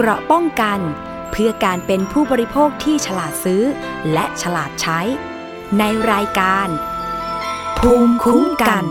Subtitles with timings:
[0.00, 0.80] เกราะป้องกัน
[1.30, 3.62] เพื่อการเป็นผู้บริโภคที่ฉลาดซื้อ
[4.12, 5.00] และฉลาดใช้
[5.78, 5.82] ใน
[6.12, 6.68] รายการ
[7.78, 8.84] ภูมิคุ้มกัน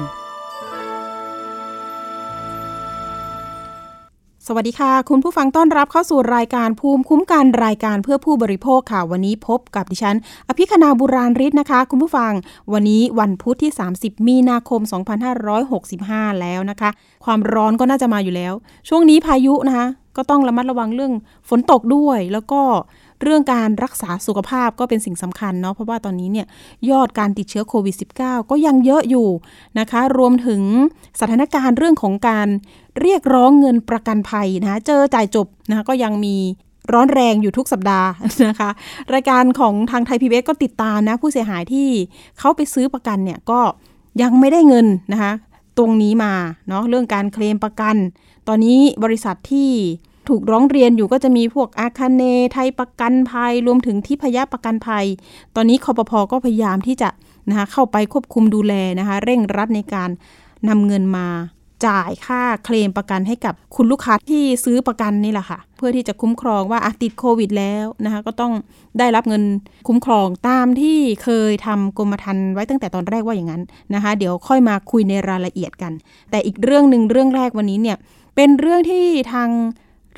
[4.50, 10.18] สวัสดีค่ะ คุณผู้ฟังต้อนรับเข้าสู่รายการภูมิคุ้มกันรายการเพื่อผู้บริโภคค่ะ วันนี้พบกับดิฉัน
[10.48, 12.32] อภิคณาบุราริศนะคะ คุณผู้ฟัง
[12.74, 14.82] วันนี้วันพุธที่ 30 มีนาคม
[15.62, 16.90] 2565 แล้วนะคะ
[17.26, 18.54] ความร้อนก็น่าจะมาอยู่แล้ว
[18.90, 19.88] ช่วงนี้พายุนะคะ
[20.18, 21.14] ก็ต้องระมัดระวังเรื่อง
[21.50, 22.62] ฝนตกด้วย แล้วก็
[23.24, 26.48] เรื่องการรักษาสุขภาพก็เป็นสิ่งสำคัญเนาะเพราะว่าตอนนี้เนี่ย
[26.90, 29.28] ยอดการติดเชื้อโควิด -19 ก็ยังเยอะอยู่
[29.80, 30.62] นะคะ รวมถึง
[31.20, 32.48] สถานการณ์เรื่องของการ
[33.02, 36.36] เรียกร้องเงินประกันภัยนะคะเจอจ่ายจบนะคะก็ยังมี
[36.94, 38.10] ร้อนแรงอยู่ทุกสัปดาห์
[38.50, 38.70] นะคะ
[39.14, 41.88] รายการของทางไทยพีบีก็ติดตามนะ ผู้เสียหายที่
[42.40, 43.60] เขาไปซื้อประกันเนี่ยก็
[44.22, 45.34] ยังไม่ได้เงินนะคะ
[45.78, 46.34] ตรงนี้มา
[46.70, 47.96] เนาะเรื่องการเคลมประกัน
[48.48, 49.70] ตอนนี้บริษัทที่
[50.30, 52.24] ถูกร้องเรียนอยู่ก็จะมีพวกอาคาเน
[52.54, 55.06] ไทยประกันภัย รวมถึงที่พยาประกันภัย
[55.56, 57.10] ตอนนี้คอปพอก็พยายามที่จะ
[57.50, 60.10] นะคะเข้าไปควบคุมดูแลนะคะ เร่งรัดในการ
[60.70, 61.28] นำเงินมา
[61.88, 68.54] จ่ายค่าเคลมประกันให้กับคุณลูกค้าที่ซื้อประกันนี่แหละค่ะ เพื่อที่จะคุ้มครองว่าติดโควิดแล้วนะคะก็ต้อง
[69.00, 69.44] ได้รับเงิน
[69.88, 75.94] คุ้มครองตามที่เคยทำกรมธรรม์ไว้ตั้งแต่ตอนแรกว่าอย่างนั้นนะคะ เดี๋ยวค่อยมาคุยในรายละเอียดกัน
[76.32, 77.98] แต่อีกเรื่องหนึ่งเรื่องแรกวันนี้เนี่ย
[78.36, 79.50] เป็นเรื่องที่ทาง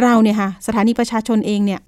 [0.02, 1.81] เราเนี่ยค่ะสถานีประชาชนเองเนี่ย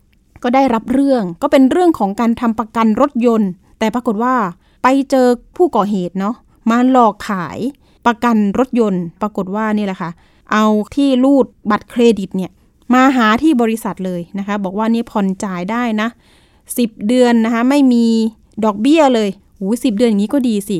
[0.44, 4.36] ก็ได้รับเรื่องก็เป็นเรื่องของการทำประกันรถยนต์ แต่ปรากฏว่า
[4.84, 6.36] ไปเจอผู้ก่อเหตุเนาะ
[6.72, 7.60] มาหลอกขาย
[8.06, 10.10] ประกันรถยนต์ ปรากฏว่านี่แหละค่ะ
[10.52, 12.52] เอาที่รูดบัตรเครดิตเนี่ย
[12.94, 16.08] มาหาที่บริษัทเลยนะคะ บอกว่านี่ผ่อนจ่ายได้นะ
[16.58, 18.06] 10 เดือนนะคะไม่มี
[18.66, 20.80] ดอกเบี้ยเลยโอ้สิบเดือนอย่างนี้ก็ดีสิ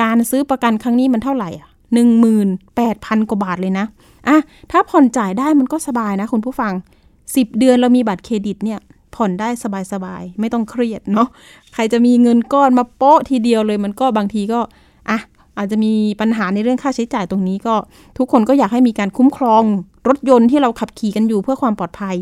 [0.00, 3.86] การซื้อประกันครั้งนี้มันเท่าไหร่อะหนึ่งหมื่นแปดพันกว่าบาทเลยนะ
[4.28, 4.38] อะ
[4.70, 6.72] ถ้าผ่อนจ่ายได้มันก็สบายนะคุณผู้ฟัง
[7.16, 8.80] 10 เดือนเรามีบัตรเครดิตเนี่ย
[9.14, 9.48] ผ่อนได้
[9.92, 11.28] สบายๆ ไม่ต้องเครียดเนาะ
[11.74, 14.60] ใครจะมีเงินก้อนมาโป๊ะทีเดียวเลยมันก็บางทีก็
[15.10, 15.18] อะ
[15.58, 17.74] อาจจะมีปัญหาในเรื่องค่าใช้จ่ายตรงนี้ก็
[18.18, 19.62] ทุกคนก็อยากให้มีการคุ้มครอง
[20.08, 22.16] รถยนต์ที่เราขับขี่กันอยู่เพื่อความปลอดภัย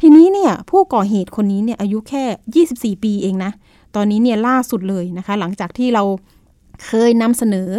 [0.00, 3.52] ทีนี้เนี่ยผู้ก่อเหตุคนนี้เนี่ยอายุแค่ 24 ปีเองนะ
[3.96, 6.02] ตอนนี้เนี่ยล่าสุดเลยนะคะ หลังจากที่เรา
[6.86, 7.70] เคยนำเสนอ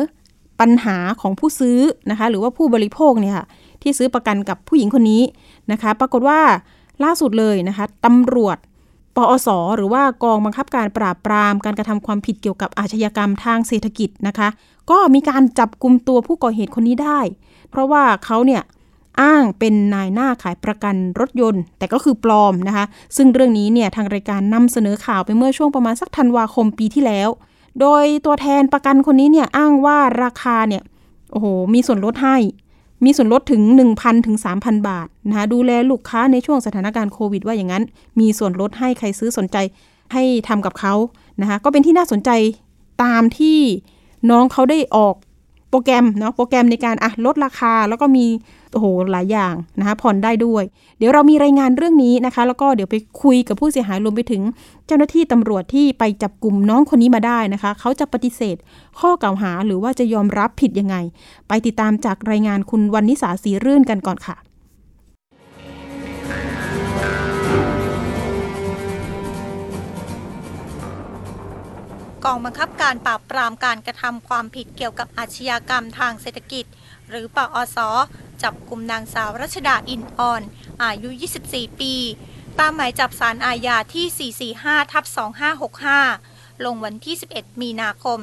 [0.62, 1.80] ปัญหาของผู้ซื้อ
[2.12, 3.46] นะคะ หรือว่าผู้บริโภคเนี่ยค่ะ
[3.82, 5.24] ที่ซื้อประกันกับผู้หญิงคนนี้
[5.72, 6.40] นะคะ ปรากฏว่า
[7.04, 8.58] ล่าสุดเลยนะคะตำรวจ
[9.16, 14.48] ปอสหรือว่ากองบังคับการปราบปราม การกระทำความผิดเกี่ยวกับอาชญากรรมทางเศรษฐกิจนะคะ
[14.92, 17.20] ก็มีการจับกลุ่มตัวผู้ก่อเหตุคนนี้ได้
[17.70, 18.62] เพราะว่าเขาเนี่ย
[19.22, 22.86] อ้างเป็นนายหน้าขายประกันรถยนต์ แต่ก็คือปลอมนะคะ
[23.18, 27.30] ซึ่งเรื่องนี้เนี่ยทางรายการนำเสนอข่าวไปเมื่อช่วงประมาณสักธันวาคมปีที่แล้ว
[27.80, 30.84] โดยตัวแทนประกันคนนี้เนี่ยอ้างว่าราคาเนี่ย
[31.32, 32.38] โอ้โหมีส่วนลดให้
[33.06, 33.62] มีส่วนลดถึง
[33.94, 37.84] 1,000ถึง3,000 บาทนะคะดูแลลูกค้าในช่วงสถานการณ์โควิดว่าอย่างนั้น
[38.20, 39.58] มีส่วนลดให้ใครซื้อสนใจ
[40.14, 40.94] ให้ทำกับเขา
[41.42, 42.30] นะคะก็เป็นที่น่าสนใจ
[43.04, 43.60] ตามที่
[44.30, 45.16] น้องเขาได้ออก
[45.70, 48.26] โปรแกรมเนาะโปรแกรมในการอะลดราคาแล้วก็มี
[48.74, 50.64] โอ้โหหลายอย่างนะคะผ่อนได้ด้วย
[50.98, 54.42] เดี๋ยวเรามีรายงานเรื่องนี้นะคะ แล้วก็เดี๋ยวไปคุยกับผู้เสียหายรวมไปถึง
[54.88, 58.58] เจ้าหน้าที่ตำรวจที่ไปจับกลุ่มน้องคนนี้มาได้นะคะ เขาจะปฏิเสธ
[59.00, 60.96] ข้อกล่าวหาหรือว่าจะยอมรับผิดยังไง
[61.48, 64.38] ไปติดตามจากรายงานคุณวันนิสาสีรื่นกันก่อนค่ะ
[72.26, 76.66] กองบังคับการปราบปรามการกระทำความผิดเกี่ยวกับอาชญากรรมทางเศรษฐกิจ
[77.10, 77.78] หรือปอส
[78.44, 80.42] จับกลุ่มนางสาวรัชดาอินอ่อน
[80.84, 81.10] อายุ
[81.46, 81.96] 24 ปี
[82.60, 85.06] ตามหมายจับสารอาญาที่ 445 ทับ
[85.86, 88.20] 2565 ลงวันที่ 11 มีนาคม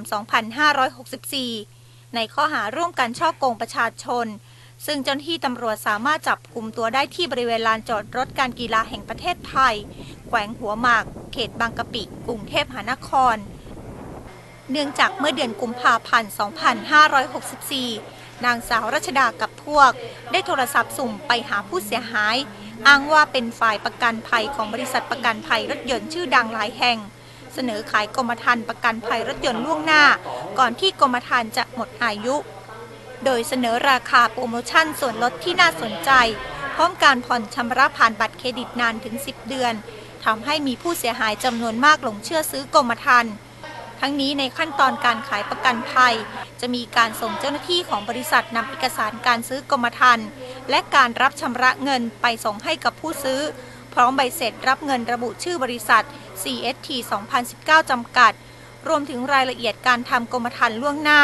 [1.40, 4.26] 2564 ในข้อหาร่วมกันช่อโกงประชาชน
[4.86, 9.74] ซึ่งเจ้าหน้าที่ตำรวจสามารถจับกลุ่มตัวได้ที่บริเวณลานจอดรถการกีฬาแห่งประเทศไทย
[10.26, 13.36] แขวงหัวหมาก เขตบางกะปิ กรุงเทพมหานคร
[14.70, 16.32] เนื่องจากเมื่อเดือนกุมภาพันธ์
[17.56, 19.90] 2564 นางสาวรัชดากับพวก
[20.32, 22.36] ได้โทรศัพท์สุ่มไปหาผู้เสียหาย
[22.86, 26.98] อ้างว่าเป็นฝ่ายประกันภัยของบริษัทประกันภัยรถยนต์ชื่อดังหลายแห่ง
[27.54, 30.04] เสนอขายกรมธรรม์ประกันภัยรถยนต์ล่วงหน้า
[30.58, 32.36] ก่อนที่กรมธรรม์จะหมดอายุ
[33.24, 36.10] โดยเสนอราคาโปรโมชั่นส่วนลดที่น่าสนใจ
[36.74, 39.74] พร้อมการผ่อนชำระผ่านบัตรเครดิตนานถึง 10 เดือน
[40.24, 43.32] ทำให้มีผู้เสียหายจำนวนมากหลงเชื่อซื้อกรมธรรม์
[44.00, 46.14] ทั้งนี้ในขั้นตอนการขายประกันภัย
[46.60, 50.28] จะมีการส่งเจ้าหน้าที่ของบริษัทนำเอกสารการซื้อกรมธรรม์
[50.70, 53.40] และการรับชำระเงินไปส่งให้กับผู้ซื้อ
[53.94, 56.04] พร้อมใบเสร็จรับเงินระบุชื่อบริษัท
[56.42, 56.88] CST
[57.40, 58.32] 2019 จำกัด
[58.88, 61.22] รวมถึงรายละเอียดการทำกรมธรรม์ล่วงหน้า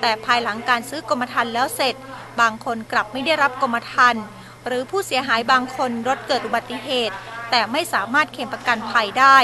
[0.00, 1.94] แต่ภายหลังการซื้อกรมธรรม์แล้วเสร็จ
[2.40, 4.24] บางคนกลับไม่ได้รับกรมธรรม์
[4.66, 7.14] หรือผู้เสียหายบางคนรถเกิดอุบัติเหตุ
[7.50, 9.38] แต่ไม่สามารถเคลมประกันภัยได้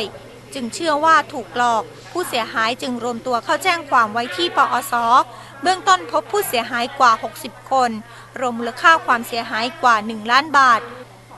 [0.55, 1.83] จึงเชื่อว่าถูกหลอก
[2.13, 4.95] ผู้เสียหายจึงรวมตัวเข้าแจ้งความไว้ที่ปอส
[5.63, 7.91] เบื้องต้นพบผู้เสียหายกว่า 60 คน
[8.41, 10.83] รวมมูลค่าความเสียหายกว่า 1 ล้านบาท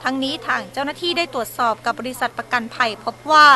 [0.03, 3.47] ทั้งนี้ทางเจ้าหน้าที่ได้ตรวจสอบกับบริษัทประกันภัยพบว่า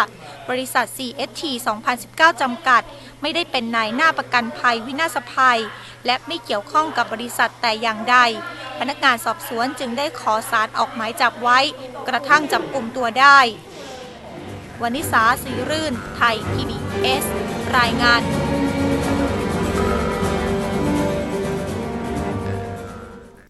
[0.49, 1.43] บริษัท CST
[1.91, 2.81] 2019 จำกัด
[3.21, 5.59] ไม่ได้เป็นนายหน้าประกันภัยวินาศภัย
[6.05, 8.17] และไม่เกี่ยวข้องกับบริษัทแต่อย่างใด
[8.79, 11.59] พนักงานสอบสวนจึงได้ขอสารออกหมายจับไว้
[12.07, 13.39] กระทั่งจับกลุ่มตัวได้
[14.81, 17.23] วนิสาสีรื่น ไทย PBS
[17.77, 18.21] รายงาน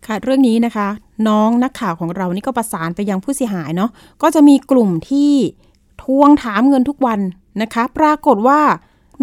[0.05, 0.87] ค่ะเรื่องนี้นะคะ
[1.27, 3.89] น้องนักข่าวของเรานี่ก็ประสานไปยังผู้เสียหายเนาะ
[4.21, 5.31] ก็จะมีกลุ่มที่
[6.03, 7.19] ทวงถามเงินทุกวัน
[7.61, 8.61] นะคะ ปรากฏว่า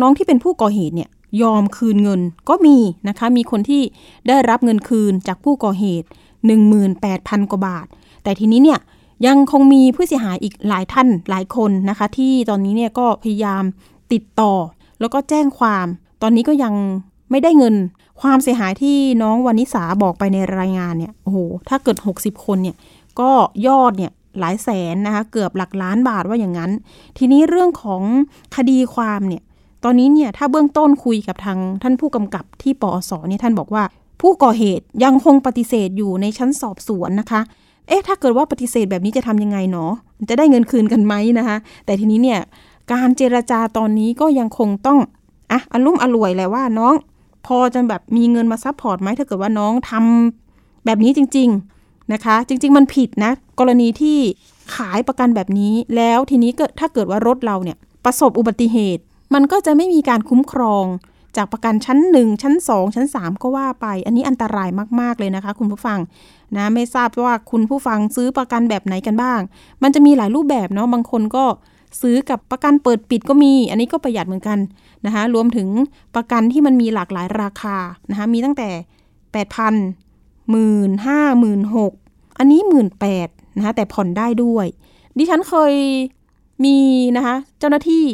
[0.00, 1.10] น้องที่เป็นผู้ก่อเหตุเนี่ย
[1.42, 2.76] ยอมคืนเงินก็มี
[3.08, 3.82] นะคะ มีคนที่
[4.28, 6.06] ได้รับเงินคืนจากผู้ก่อเหตุ
[6.78, 7.86] 18,000 กว่าบาท
[8.22, 8.80] แต่ทีนี้เนี่ย
[9.26, 13.64] ยังคงมีผู้เสียหายอีกหลายท่านหลายคนนะคะ ที่ตอนนี้เนี่ยก็พยายาม
[14.12, 14.52] ติดต่อ
[15.00, 15.86] แล้วก็แจ้งความ
[16.22, 16.74] ตอนนี้ก็ยัง
[17.30, 17.74] ไม่ได้เงิน
[18.20, 22.76] ความเสียหายที่น้องวานิสาบอกไปในรายงานเนี่ยโอ้โหถ้าเกิด 60 คนเนี่ย
[23.20, 23.30] ก็
[23.66, 26.70] ยอดเนี่ยหลายแสนนะคะเกือบหลักล้านบาทว่าอย่างนั้น
[27.18, 28.02] ทีนี้เรื่องของ
[28.56, 29.42] คดีความเนี่ย
[29.84, 33.84] ตอนนี้เนี่ยถ้าเบื้องต้นคุยกับทางท่านผู้กำกับที่ปอสเนี่ยท่านบอกว่า
[34.20, 37.40] ผู้ก่อเหตุยังคงปฏิเสธอยู่ในชั้นสอบสวนนะคะ
[37.88, 39.92] เอ๊ะถ้าเกิดว่าปฏิเสธแบบนี้จะทำยังไงเนาะ
[40.30, 41.56] จะได้เงินคืนกันไหมนะคะ
[41.86, 42.40] แต่ทีนี้เนี่ย
[42.92, 44.98] การเจรจาตอนนี้ก็ยังคงต้อง
[45.52, 46.94] อะอารมณ์อร่วยแหละว่าน้อง
[47.46, 51.48] พอจะแบบมีเงินมา support ไหมถ้าเกิดว่าน้องทำแบบนี้จริง
[51.80, 54.18] ๆนะคะ จริง ๆ มันผิดนะ กรณีที่
[54.76, 59.02] ขายประกันแบบนี้ แล้วทีนี้ก็ถ้าเกิดว่ารถเราเนี่ยประสบอุบัติเหตุ
[59.34, 60.84] มันก็จะไม่มีการคุ้มครอง
[61.36, 64.68] จากประกันชั้น 1 ชั้น 2 ชั้น 3 ก็ว่าไป อันนี้อันตราย
[65.00, 65.98] มาก ๆ เลยนะคะ คุณผู้ฟัง
[66.56, 69.40] นะไม่ทราบว่าคุณผู้ฟังซื้อประกันแบบไหนกันบ้าง
[69.82, 71.44] มันจะมีหลายรูปแบบเนาะบางคนก็
[72.00, 74.58] ซื้อกับประกันเปิดปิดก็มี อันนี้ก็ประหยัดเหมือนกัน
[75.06, 75.68] นะคะรวมถึง
[76.14, 77.76] ประกันที่มันมีหลากหลายราคา
[78.10, 78.68] นะคะมีตั้งแต่
[79.40, 81.92] 8,000หมื่นห้าหมื่นหก
[82.38, 84.66] อันนี้หมื่นแปดนะคะแต่ผ่อนได้ด้วย
[85.18, 85.74] ดิฉันเคย
[86.64, 86.76] มี
[87.16, 88.06] นะคะเจ้าหน้าที่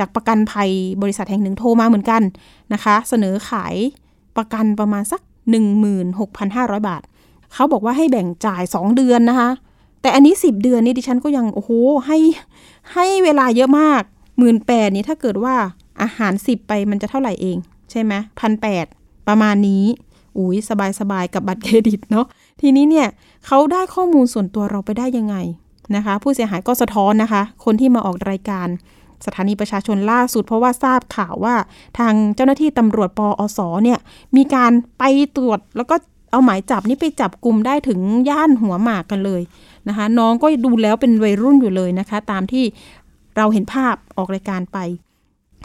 [0.00, 0.70] จากประกันภัย
[1.02, 2.22] บริษัทแห่งหนึ่งโทรมาเหมือนกัน
[2.72, 3.74] นะคะ เสนอขาย
[4.36, 5.20] ประกันประมาณสัก
[6.04, 7.02] 16,500 บาท
[7.54, 9.50] เขาบอกว่าให้แบ่งจ่าย 2 เดือนนะคะ
[10.02, 11.70] แต่อันนี้ 10 เดือนนี่ดิฉันก็ยังโอ้โห
[12.06, 12.18] ให้
[12.92, 14.02] ให้เวลาเยอะมาก
[14.38, 15.54] หมื่นแปดนี่ถ้าเกิดว่า
[16.02, 17.56] อาหาร 10 ไปมันจะเท่าไหร่เอง
[17.90, 18.86] ใช่ไหมพันแปด
[19.28, 19.84] ประมาณนี้
[20.38, 22.26] อุ้ยสบายสบายกับบัตรเครดิตเนาะ
[22.60, 23.08] ทีนี้เนี่ย
[23.46, 25.36] เขาได้ข้อมูลส่วนตัวเราไปได้ยังไง
[25.96, 28.68] นะคะ ผู้เสียหายก็สะท้อนนะคะ คนที่มาออกรายการ
[29.26, 31.54] สถานีประชาชนล่าสุด เพราะว่าทราบข่าวว่า
[31.98, 33.98] ทางเจ้าหน้าที่ตำรวจปอสเนี่ย
[34.36, 35.04] มีการไป
[35.36, 35.94] ตรวจแล้วก็
[36.32, 39.42] เอาหมายจับนี่ไปจับกลุ่มได้ถึงย่านหัวหมากกันเลย
[39.88, 42.64] นะคะน้องก็ดูแล้วเป็นวัยรุ่นอยู่เลยนะคะ ตามที่
[43.36, 44.78] เราเห็นภาพออกรายการไป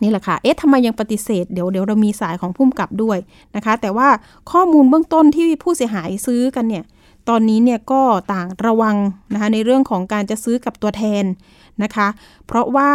[0.03, 3.17] นี่แหละค่ะ เอ๊ะทำไมยังปฏิเสธ เดี๋ยวเดี๋ยวเรามีสายของพุ่มกับด้วย
[3.55, 4.09] นะคะ แต่ว่า
[4.51, 6.83] ข้อมูลเบื้องต้นที่ผู้เสียหายซื้อกันเนี่ย
[7.29, 8.01] ตอนนี้เนี่ยก็
[8.33, 8.95] ต่างระวัง
[9.33, 11.23] นะคะในเรื่องของการจะซื้อกับตัวแทน
[11.83, 12.07] นะคะ
[12.47, 12.91] เพราะว่า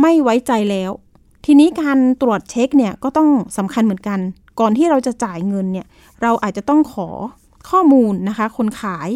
[0.00, 0.90] ไม่ไว้ใจแล้ว
[1.44, 3.28] ทีนี้การตรวจเช็คเนี่ยก็ต้อง
[3.58, 4.18] สำคัญเหมือนกัน
[4.60, 5.86] ก่อนที่เราจะจ่ายเงินเนี่ย
[6.22, 7.08] เราอาจจะต้องขอ
[7.70, 9.08] ข้อมูลนะคะ คนขาย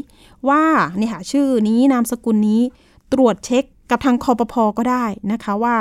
[0.48, 0.62] ว่า
[0.98, 2.60] เนี่ยค่ะชื่อนี้นามสกุลนี้
[3.12, 5.76] ตรวจเช็คกับทางคอปพอก็ได้นะคะว่า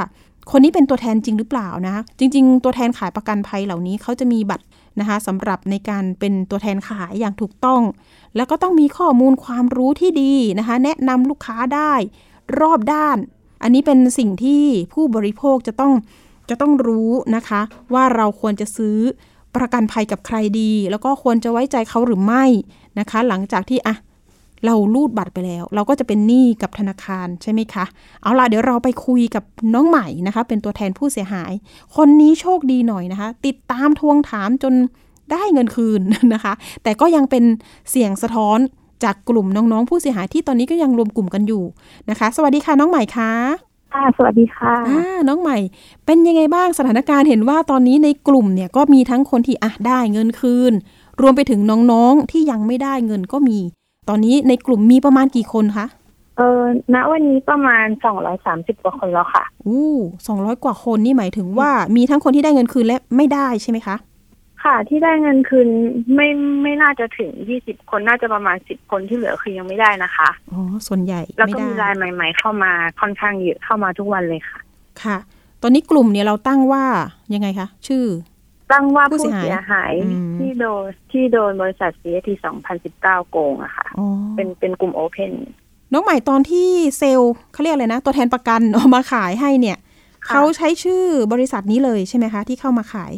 [0.51, 4.65] คนนี้เป็นตัวแทนจริงหรือเปล่านะจริง ๆ ตัวแทนขายประกันภัยเหล่านี้เขาจะมีบัตร
[4.99, 7.81] นะคะสำหรับในการเป็นตัวแทนขายอย่างถูกต้อง
[8.35, 11.93] แล้วก็ต้องมีข้อมูลความรู้ที่ดีนะคะ แนะนำลูกค้าได้
[12.59, 13.17] รอบด้าน
[13.65, 15.93] อันนี้เป็นสิ่งที่ผู้บริโภคจะต้อง
[16.49, 17.61] จะต้องรู้นะคะ
[17.93, 18.97] ว่าเราควรจะซื้อ
[19.55, 22.45] ประกันภัยกับใครดี แล้วก็ควรจะไว้ใจเขาหรือไม่
[22.99, 23.95] นะคะ หลังจากที่อะ
[24.65, 27.85] เราลูดบัตรไปแล้ว เราก็จะเป็นหนี้กับธนาคารใช่ไหมคะ
[28.21, 29.43] เอาล่ะเดี๋ยวเราไปคุยกับ
[29.73, 31.51] น้องใหม่นะคะ เป็นตัวแทนผู้เสียหาย
[31.95, 34.73] คนนี้โชคดีหน่อยนะคะ ติดตามทวงถามจน
[35.31, 36.01] ได้เงินคืน
[36.33, 36.53] นะคะ
[36.83, 37.43] แต่ก็ยังเป็น
[37.91, 38.59] เสียงสะท้อน
[39.03, 41.63] จากกลุ่มน้องๆ ผู้เสียหายที่ตอนนี้ก็ยังรวมกลุ่มกันอยู่
[42.09, 43.31] นะคะ สวัสดีค่ะน้องใหม่คะ
[43.93, 45.57] ค่ะสวัสดีค่ะอ่าน้องใหม่
[46.05, 50.73] เป็นยังไงบ้างสถานการณ์เห็นว่าตอนนี้ในกลุ่มเนี่ยก็มีทั้งคนที่อะได้เงินคืน
[51.21, 51.59] รวมไปถึง
[51.91, 53.59] น้องๆที่ยังไม่ได้เงินก็มี
[54.09, 55.85] ตอนนี้ในกลุ่มมีประมาณกี่คนคะ
[56.37, 56.61] เออ
[56.93, 59.95] ณวันนี้ประมาณสองร้อยสามสิบกว่าคนแล้วค่ะอู้
[60.27, 63.95] สองร้อยกว่าคนนี่หมายถึงว่ามีทั้งคนที่ได้เงินคืนและไม่ได้ใช่ไหมคะ
[64.65, 65.67] ค่ะที่ได้เงินคืน
[66.15, 66.27] ไม่
[66.63, 74.59] ไม่น่าจะถึงยี่สิบคนน่าจะประมาณสิบคนที่เหลือคือยังไม่ได้นะคะอ๋อส่วนใหญ่แล้วก็มีรายใหม่ ๆ เข้ามาค่อนข้างเยอะเข้ามาทุกวันเลยค่ะ
[75.03, 75.17] ค่ะ
[75.61, 76.83] ตอนนี้กลุ่มเนี่ยเราตั้งว่า
[77.33, 78.05] ยังไงคะชื่อ
[78.71, 79.93] ตั้งว่าผู้เสียหาย
[80.37, 82.29] ที่โดนที่โดนบริษัท CST
[82.79, 85.33] 2019 โกงอะค่ะอ๋อเป็นเป็นกลุ่มโอเพน
[85.93, 89.77] น้องใหม่ตอนที่เซลล์เขาเรียกอะไรนะ ตัวแทนประกันเอามาขายให้เนี่ย
[90.25, 91.03] ค่ะเขาใช้ชื่อ
[91.33, 93.13] บริษัทนี้เลยใช่ไหมคะ ที่เข้ามาขาย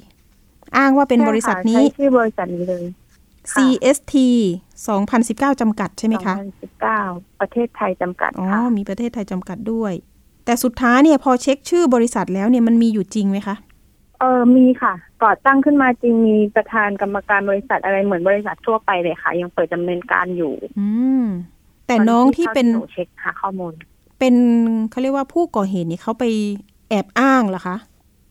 [0.77, 2.83] อ้างว่าเป็นบริษัทนี้ใช่ชื่อบริษัทนี้เลย
[3.51, 4.13] ค่ะ CST
[4.87, 6.35] 2019 จำกัดใช่ไหมคะ
[6.87, 9.93] 2019 ประเทศไทยจำกัด อ๋อค่ะมีประเทศไทยจำกัดด้วย
[10.45, 13.55] แต่สุดท้ายเนี่ยพอเช็คชื่อบริษัทแล้วเนี่ยมันมีอยู่จริงไหมคะ
[14.19, 14.93] เออมีค่ะ
[15.23, 20.89] ก่อตั้งขึ้นมาจริงมีประธานกรรมการบริษัทอะไรเหมือนบริษัททั่วไปเลยค่ะ ยังเปิดดำเนินการอยู่ อื
[21.23, 21.25] ม
[21.87, 23.73] แต่น้องที่เป็นหนูเช็คหาข้อมูล
[24.19, 24.35] เป็น
[24.89, 26.25] เขาเรียกว่าผู้ก่อเหตุนี่เขาไป
[26.89, 27.77] แอบอ้างเหรอคะ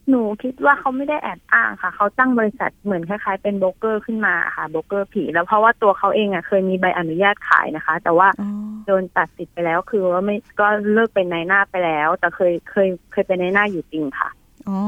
[0.08, 8.50] หนูคิดว่าเขาไม่ได้แอบอ้างค่ะ เขาตั้งบริษัทเหมือนคล้ายๆเป็นโบรกเกอร์ขึ้นมาค่ะโบรกเกอร์ผี แล้วเพราะว่าตัวเขาเองอะเคยมีใบอนุญาตขายนะคะ แต่ว่าอ๋อ
[8.86, 14.28] โดนตัดสิทธิ์ไปแล้วคือว่าไม่ก็เลิกเป็นนายหน้าไปแล้ว แต่เคยเคยเคยเป็นนายหน้าอยู่จริงค่ะ
[14.68, 14.80] อ๋อ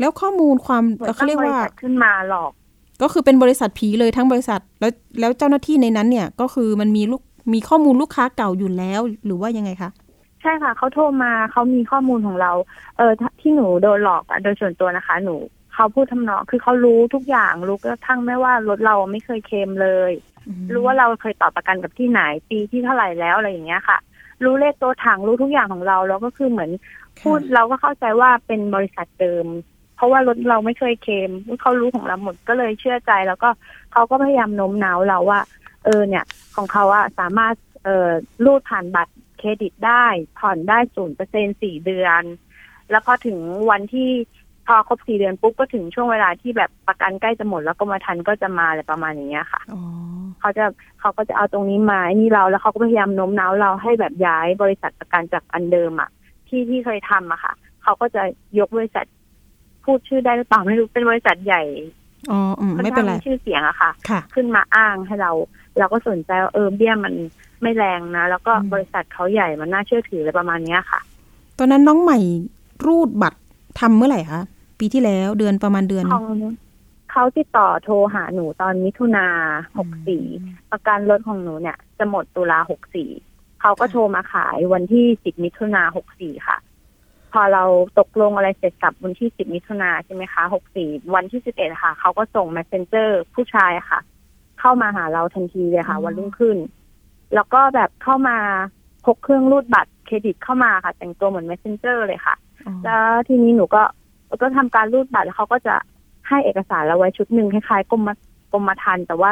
[0.00, 2.52] แล้วข้อมูลความเหมือนเขาตั้งเรียกบริว่าษัทขึ้นมาหลอก
[3.02, 7.22] ก็คือเป็นบริษัทผีเลยทั้งบริษัทแล้วแล้วเจ้าหน้าที่ในนั้นเนี่ยก็คือมันมีลูก
[7.54, 9.90] มีข้อมูลลูกค้าเก่าอยู่แล้วหรือว่ายังไงคะ
[10.44, 12.52] ใช่ค่ะเขาโทรมาเขามีข้อมูลของเรา
[12.96, 15.34] เออถ้าที่หนูโดนหลอกอะโดยส่วนตัวนะคะ หนู
[15.74, 20.12] เขาพูดทำนองคือเขารู้ทุกอย่างรู้กระทั่งไม่ว่ารถเราไม่เคยเคลมเลย
[20.72, 22.20] รู้ว่าเราเคยต่อประกันกับที่ไหน
[22.50, 23.98] ปีที่เท่าไหร่แล้วอะไรอย่างเงี้ยค่ะ
[24.44, 26.70] รู้เลขตัวถังรู้ทุกอย่างของเราแล้วก็คือเหมือน
[27.22, 29.46] พูดเราก็เข้าใจว่าเป็นบริษัทเดิม
[29.96, 33.48] เพราะว่ารถเราไม่เคยเคลมเขารู้ของเราหมดก็เลยเชื่อใจ แล้วก็
[33.92, 35.40] เขาก็พยายามโน้มน้าวเราว่า
[35.84, 36.24] เออเนี่ย
[36.56, 38.10] ของเขาอะสามารถเอ่อ
[38.44, 39.12] รูดผ่านบัตร
[39.44, 40.06] เครดิตได้
[40.38, 42.22] ผ่อนได้ศูนย์เปอร์เซ็นสี่เดือน
[42.90, 43.38] แล้วพอถึง
[43.70, 44.10] วันที่
[44.66, 49.82] พอครบสี่เดือนปุ๊บก็ถึงช่วงเวลาที่แบบประกันใกล้จะหมดแล้วกรมธรรม์ก็จะมาอะไรประมาณอย่างเงี้ยค่ะอ๋อ
[50.40, 50.64] เขาจะ
[51.00, 56.10] เขาก็จะเอาตรงนี้มาไอ้นี่เราแล้วเขาก็พยายามโน้มน้าวเราให้แบบย้ายบริษัทประกันจากอันเดิมอะ
[56.48, 58.22] ที่ที่เคยทำอะค่ะ เขาก็จะ
[58.58, 59.06] ยกบริษัท
[59.84, 61.62] พูดชื่อได้หรือเปล่าไม่รู้เป็นบริษัทใหญ่
[62.30, 65.32] อ๋ออืมค่อนไม่เป็ข้านงไรมีชื่อเสียงอะค่ะค่ะ ขึ้นมาอ้างให้เรา
[65.78, 67.14] เราก็สนใจว่าเออเบี้ยมัน
[67.62, 71.00] ไม่แรงนะ แล้วก็อืมบริษัทเขาใหญ่มันน่าเชื่อถืออะไรประมาณเนี้ยค่ะ
[71.58, 72.18] ตอนนั้นน้องใหม่
[72.86, 73.38] รูดบัตร
[73.80, 74.40] ทำเมื่อไหร่คะ
[74.78, 76.24] ปีที่แล้วเดือนประมาณเดือนของ
[77.12, 79.26] เขาติดต่อโทรหาหนูตอนมิถุนา
[79.78, 80.24] หกสี่
[80.70, 83.10] ประกันรถของหนูเนี่ย จะหมดตุลาหกสี่
[83.60, 86.56] เขาก็โทรมาขายวันที่สิบมิถุนาหกสี่ค่ะ
[87.34, 87.64] พอเรา
[87.98, 94.00] ตกลงอะไรเสร็จสับวันที่สิบมิถุนาใช่ไหมคะหกสี่วันที่สิบเอ็ดค่ะ เขาก็ส่ง messenger ผู้ชายค่ะ
[94.60, 96.58] เข้ามาหาเราทันทีเลยค่ะอ๋อวันรุ่งขึ้น
[97.34, 98.38] แล้วก็แบบเข้ามา
[99.04, 102.34] พกเครื่องรูดบัตรเครดิตเข้ามาค่ะ แต่งตัวเหมือน messenger เลยค่ะ
[102.66, 103.82] อ๋อแล้วทีนี้หนูก็
[104.42, 105.74] ก็ทำการรูดบัตรแล้วเขาก็จะ
[106.28, 108.08] ให้เอกสารเราไว้ชุดหนึ่งคล้ายๆกรม
[108.52, 109.30] กรมธรรม์แต่ว่า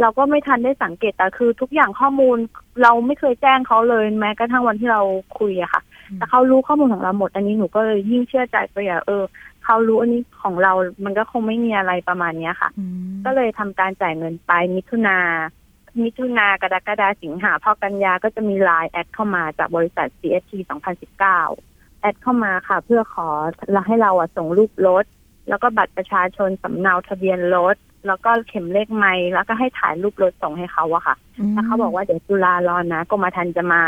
[0.00, 2.36] เราก็ไม่ทันได้สังเกตแต่คือทุกอย่างข้อมูล
[2.82, 5.02] เราไม่เคยแจ้งเขาเลยแม้กระทั่งวันที่เรา
[5.38, 5.82] คุยอะค่ะ
[6.16, 9.22] แต่เขารู้ข้อมูลของเราหมด อันนี้หนูก็เลยยิ่งเชื่อใจไปอะเออ
[9.64, 10.72] เขารู้อันนี้ของเรา
[11.04, 15.18] มันก็คงไม่มีอะไรประมาณเนี้ยค่ะอืมก็เลยทำการจ่ายเงินไปมิถุนา
[16.02, 20.52] มิถุนากรกฎาสิงหาพอกันยาก็จะมีไลน์แอดเข้ามาจากบริษัท CST
[21.26, 23.28] 2019 แอดเข้ามาค่ะ เพื่อขอ
[23.86, 25.04] ให้เราอะส่งรูปรถ
[25.48, 31.16] แล้วก็บัตรประชาชนสำเนาทะเบียนรถ แล้วก็เข็มเลขไมล์แล้วก็ให้ถ่ายรูปรถส่งให้เขาอะค่ะ
[31.52, 33.82] แล้วเขาบอกว่าเดี๋ยวตุลารอนะกรมธรรม์จะมา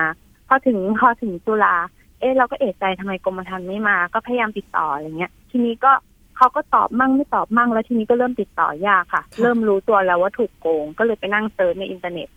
[0.48, 1.74] พอถึงพอถึงตุลา
[2.20, 5.92] เอ๊ะเราก็เอะใจทำไมกรมธรรม์ไม่มา ก็พยายามติดต่ออะไรเงี้ย ทีนี้ก็
[6.36, 12.28] เขาก็ตอบมั่งไม่ตอบมั่งแล้วทีนี้ก็เริ่มติดต่อยากค่ะ เริ่มรู้ตัวแล้วว่าถูกโกง ก็เลยไปนั่ง search ในอินเทอร์เน็ต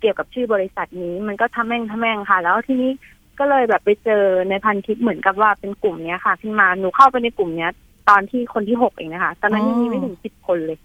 [0.00, 2.90] เกี่ยวกับชื่อบริษัทนี้มันก็ทะแม่งทะแม่งค่ะ แล้วทีนี้
[3.38, 7.70] ก็เลยแบบไปเจอในพันทิปเหมือนกับว่าเป็นกลุ่มเนี้ยค่ะขึ้นมาหนูเข้าไปในกลุ่มเนี้ย
[8.08, 10.78] ตอนที่คนที่หกเองนะคะตอนนั้นยังมีไม่ถึงสิบคนเลย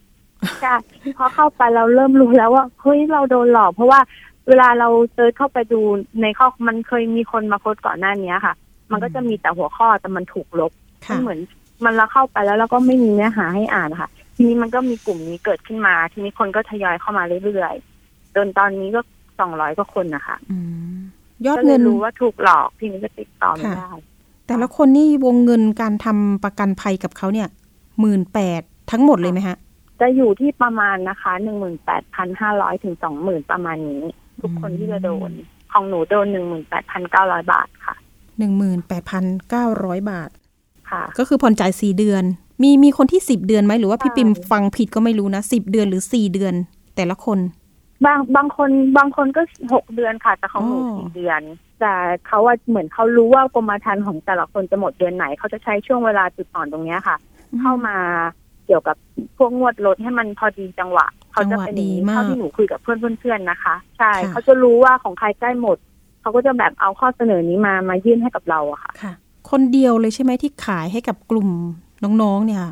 [0.62, 0.76] ใช่
[1.18, 4.00] พอเข้าไปเราเริ่มรู้แล้วว่าเฮ้ยเราโดนหลอกเพราะว่า
[4.48, 5.82] เวลาเรา search เข้าไปดู
[6.22, 8.54] ในข้อมันเคยมีคนมาโพสต์ก่อนหน้านี้ค่ะ
[8.92, 10.72] มันก็จะมีแต่หัวข้อแต่มันถูกลบ
[11.06, 11.40] ค่ะมันเหมือน
[11.84, 19.02] มันเราเข้าไปแล้วเราก็ไม่มีเนื้อหาให้อ่านค่ะ ทีนี้มันก็มีกลุ่มนี้เกิดขึ้นมา ทีนี้คนก็ทยอยเข้ามาเรื่อยๆจนตอนนี้ก็
[19.40, 20.58] สองร้อยกว่าคนนะคะอื
[20.94, 20.98] ม
[21.46, 23.92] ยอดก็เลเงิยนรู้ว่าถูกหลอกทีนี้ก็ติดต่อไม่ค่ะได้
[24.48, 27.48] แต่ละคนนี่วงเงินการทำประกันภัยกับเขาเนี่ย
[28.00, 28.62] หมื่นแปด
[28.92, 29.58] ทั้งหมดเลยไหมฮะ
[30.02, 34.04] จะอยู่ที่ประมาณนะคะหนึ่งหมื่นแปดพันห้าร้อยถึงสองหมื่นประมาณนี้
[34.42, 35.32] ทุกคนที่จะโดน
[35.72, 37.96] ของหนูโดนหนึ่งหมื่นแปดพันเก้าร้อยบาทค่ะ
[38.40, 40.30] หนึ่งหมื่นแปดพันเก้าร้อยบาท
[40.90, 42.24] ค่ะ ก็คือผ่อนจ่ายสี่เดือน
[42.62, 46.54] มีมีคนที่สิบเดือนไหมหรือว่าพี่ใช่ปิมฟังผิดก็ไม่รู้นะสิบเดือนหรือสี่เดือน
[46.96, 47.40] แต่ละคน
[48.06, 49.42] บางบางคนบางคนก็
[49.74, 51.42] หกเดือนค่ะ แต่ของหนูอ๋อสี่เดือน
[51.80, 51.94] แต่
[52.28, 57.18] เขาว่าเหมือนเขารู้ว่ากรมธรรม์ของแต่ละคนจะหมดเดือนไหนเขาจะใช้ช่วงเวลาจุดอ่อนตรงเนี้ยค่ะ
[57.62, 57.98] เข้ามา
[58.68, 58.96] เกี่ยวกับ
[59.38, 65.78] พวกงวดรถให้มันพอดีจังหวะ เขาจะเป็นอย่างนี้จังหวะดีมากเท่าที่หนูคุยกับเพื่อนเพื่อนๆนะคะ ใช่ค่ะเขาจะรู้ว่าของใครใกล้หมด
[66.22, 69.14] เขาก็จะแบบเอาข้อเสนอนี้มามายื่นให้กับเราอะค่ะค่ะ
[69.52, 71.50] คนเดียวเลยใช่ไหมที่ขายให้กับกลุ่ม
[72.04, 72.64] น้องๆเนี่ย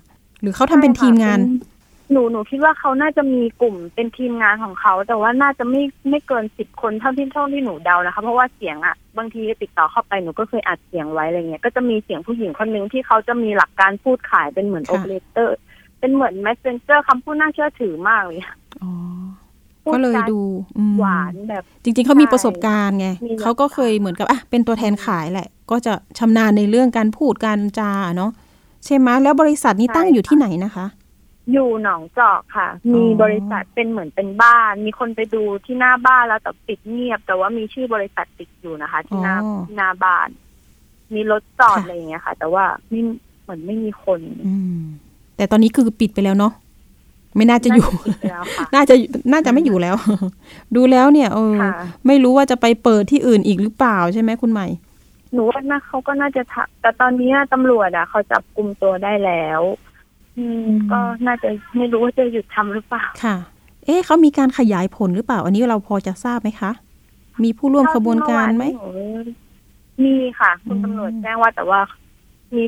[0.42, 1.74] หรือเขาทำเป็นทีมงานใช่ค่ะ
[2.12, 15.58] หนูหนูคิดว่าเขาน่าจะมีกลุ่มเป็นทีมงานของเขา แต่ว่าน่าจะไม่ไม่เกินสิบคนเท่าที่เท่าที่หนูเดานะคะ เพราะว่าเสียงอะบางทีติดต่อเข้าไปหนูก็เคยอัดเสียงไว้อะไรเงี้ยก็จะมีเสียงผู้หญิงคนหนึ่งที่เขาจะมีหลักการพูดขายเป็นเหมือนโอเปอเรเตอร์
[16.06, 18.48] เป็นเหมือนแมสเซนเจอร์คำพูดน่าเชื่อถือมากเลย
[18.84, 18.92] อ๋อ
[19.84, 20.42] พูดก็เลยจาดู
[20.78, 28.32] อืมหวานแบบ จริง ๆเขามีประสบการณ์ไงมีหลักเขาก็เคยเหมือนกับอะเป็นตัวแทนขายแหละ ก็จะชำนาญในเรื่องการพูดการจาเนาะ
[28.86, 30.86] ใช่ไหมแล้วบริษัทนี้ตั้งอยู่ที่ไหนนะคะ
[31.52, 39.36] อยู่หนองจอกค่ะอ๋อมีบริษัทเป็นเหมือนเป็นบ้าน มีคนไปดูที่หน้าบ้านแล้วแต่ปิดเงียบ แต่ว่ามีชื่อบริษัทติดอยู่นะคะ ที่หน้า
[39.66, 40.30] ที่หน้าบ้าน
[41.14, 43.02] มีรถจอดอะไรอย่างเงี้ยค่ะ แต่ว่าไม่
[43.44, 44.82] เหมือนไม่มีคน อืม
[45.38, 46.54] แต่ตอนนี้คือปิดไปแล้วเนาะ
[47.36, 48.96] ไม่น่าจะอยู่ น่าจะปิดไปแล้วค่ะน่าจะ
[49.32, 49.96] น่าจะไม่อยู่แล้ว
[50.75, 51.72] ดูแล้วเนี่ยเออค่ะ
[52.08, 54.68] ไม่รู้ว่าจะไปเปิดที่อื่นอีกหรือเปล่าใช่ไหมคุณใหม่
[55.34, 59.62] หนูว่าน่าเขาก็น่าจะทำแต่ตอนนี้ตำรวจอะเขาจับกลุ่มตัวได้แล้ว
[60.38, 63.36] อืม ก็น่าจะไม่รู้ว่าจะหยุดทำหรือเปล่า ค่ะ
[63.86, 66.72] เอ๊ะเขามีการขยายผลหรือเปล่า อันนี้เราพอจะทราบไหมคะ
[67.44, 69.27] มีผู้ร่วมขบวนการไหมเท่ที่เอวานห
[69.98, 71.80] นูมีค่ะ คุณอืมตำรวจแจ้งว่าแต่ว่า
[72.54, 72.64] มี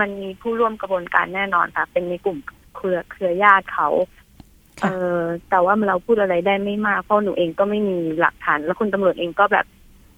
[0.00, 2.38] มันมีผู้ร่วมกระบวนการแน่นอนค่ะ เป็นในกลุ่ม
[2.76, 3.88] เครือเครือญาติเขา
[4.82, 9.66] เอค่ะอแต่ว่าเราพูดอะไรได้ไม่มากเพราะหนูเองก็ไม่มีหลักฐาน แล้วคุณตำรวจเองก็แบบ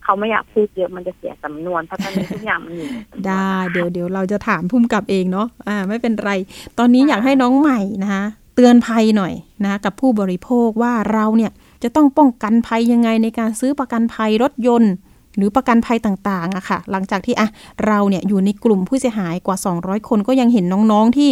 [0.04, 6.33] เขาไม่อยากพูดเยอะมันจะเสียสำนวนเพราะตอนนี้ทุกอย่างมันอยู่ในสำนวนได้เดี๋ยวเดี๋ยวเราจะถามพุ่มกับเองเนาะอ่า ไม่เป็นไร
[6.78, 11.52] ตอนนี้อยากให้น้องใหม่นะคะเตือนภัยหน่อยนะคะกับผู้บริโภคว่าเราเนี่ย
[11.83, 14.92] จะต้องป้องกันภัยยังไงในการซื้อประกันภัยรถยนต์
[15.36, 17.48] หรือประกันภัยต่างๆอะค่ะ หลังจากที่อะ
[17.86, 21.30] เราเนี่ยอยู่ในกลุ่มผู้เสียหายกว่า 200 คนก็ยังเห็นน้องๆที่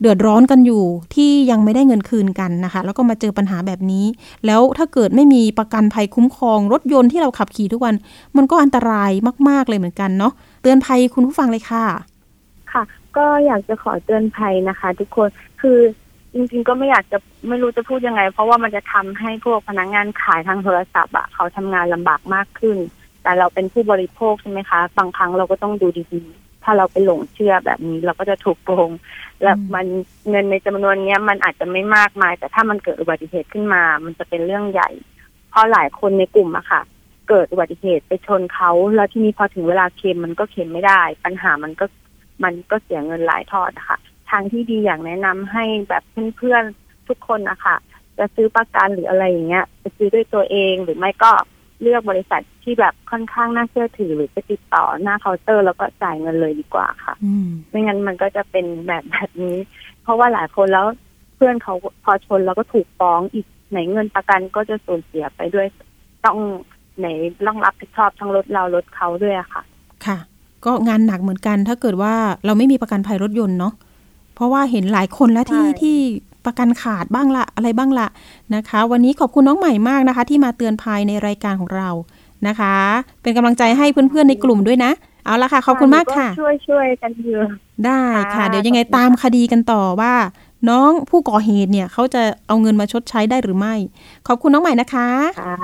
[0.00, 0.84] เดือดร้อนกันอยู่
[1.14, 4.06] ที่ยังไม่ได้เงินคืนกันนะคะ แล้วก็มาเจอปัญหาแบบนี้
[4.46, 7.94] แล้วถ้าเกิดไม่มีประกันภัยคุ้มครองรถยนต์ที่เราขับขี่ทุกวัน
[8.36, 9.10] มันก็อันตราย
[9.48, 10.32] มาก ๆเลยเหมือนกันเนาะ
[10.62, 11.84] เตือนภัยคุณผู้ฟังเลยค่ะ
[12.72, 12.82] ค่ะ
[13.16, 15.28] ก็อยากจะขอเตือนภัยนะคะ ทุกคน
[15.60, 15.78] คือ
[16.34, 22.78] จริงๆก็ไม่อยากจะไม่รู้จะพูดยังไง เพราะว่ามันจะทำให้พวกพนักงานขายทางโทรศัพท์อะเขาทำงานลำบากมากขึ้น
[23.24, 28.90] แต่เราเป็นผู้บริโภคใช่ไหมคะ บางครั้งเราก็ต้องดูดีๆ ถ้าเราไปหลงเชื่อแบบนี้ เราก็จะถูกโกง
[29.42, 29.86] และอืมมัน
[30.30, 34.90] เงินในจำนวนเนี้ยมันอาจจะไม่มากมาย แต่ถ้ามันเกิดอุบัติเหตุขึ้นมา มันจะเป็นเรื่องใหญ่
[35.50, 36.80] เพราะหลายคนในกลุ่มอะค่ะ
[37.28, 41.86] เกิดอุบัติเหตุไปชนเขา แล้วที่นี้พอถึงเวลาเคลมมันก็เคลมไม่ได้ ปัญหามันก็
[42.44, 43.98] มันก็เสียเงินหลายทอดนะคะ
[44.30, 46.02] ทางที่ดีอย่างแนะนำให้แบบ
[46.36, 47.76] เพื่อนๆทุกคนนะคะ
[48.18, 51.32] จะซื้อประกันหรืออะไรอย่างเงี้ย จะซื้อด้วยตัวเองหรือไม่ก็
[51.84, 59.56] เลือกบริษัทที่แบบค่อนข้างน่าเชื่อถือหรือไปติดต่อหน้าเคาน์เตอร์ แล้วก็จ่ายเงินเลยดีกว่าค่ะอืมไม่งั้นมันก็จะเป็นแบบแบบนี้
[60.02, 60.86] เพราะว่าหลายคนแล้ว
[61.36, 65.66] เพื่อนเขาพอชนแล้วก็ถูกฟ้องอีกไหนเงินประกันก็จะสูญเสียไปด้วย
[66.24, 66.38] ต้อง
[66.98, 67.06] ไหน
[67.46, 69.62] ต้องรับผิดชอบทั้งรถเรารถเขาด้วยอะค่ะ
[70.06, 70.18] ค่ะ
[70.64, 72.14] ก็งานหนักเหมือนกันถ้าเกิดว่า
[72.46, 73.74] เราไม่มีประกันภัยรถยนต์เนาะ
[74.34, 75.98] เพราะว่าเห็นหลายคนแล้วที่ใช่ที่
[76.46, 78.08] ประกันขาดบ้างละอะไรบ้างละ
[78.54, 81.88] นะคะ วันนี้ขอบคุณน้องใหม่มากนะคะ ที่มาเตือนภัยในรายการของเรา
[82.48, 82.74] นะคะ
[83.22, 84.92] เป็นกำลังใจให้เพื่อนๆในกลุ่มด้วยนะ
[85.26, 87.46] เอาละค่ะ ขอบคุณมากค่ะ ช่วยช่วยๆกันเยอะ
[87.84, 90.14] ได้ค่ะค่ะ เดี๋ยวยังไงขอบคุณตามคดีกันต่อว่า
[90.70, 93.74] น้องผู้ก่อเหตุเนี่ยเขาจะเอาเงินมาชดใช้ได้หรือไม่
[94.28, 95.08] ขอบคุณน้องใหม่นะคะ
[95.40, 95.56] ค่ะ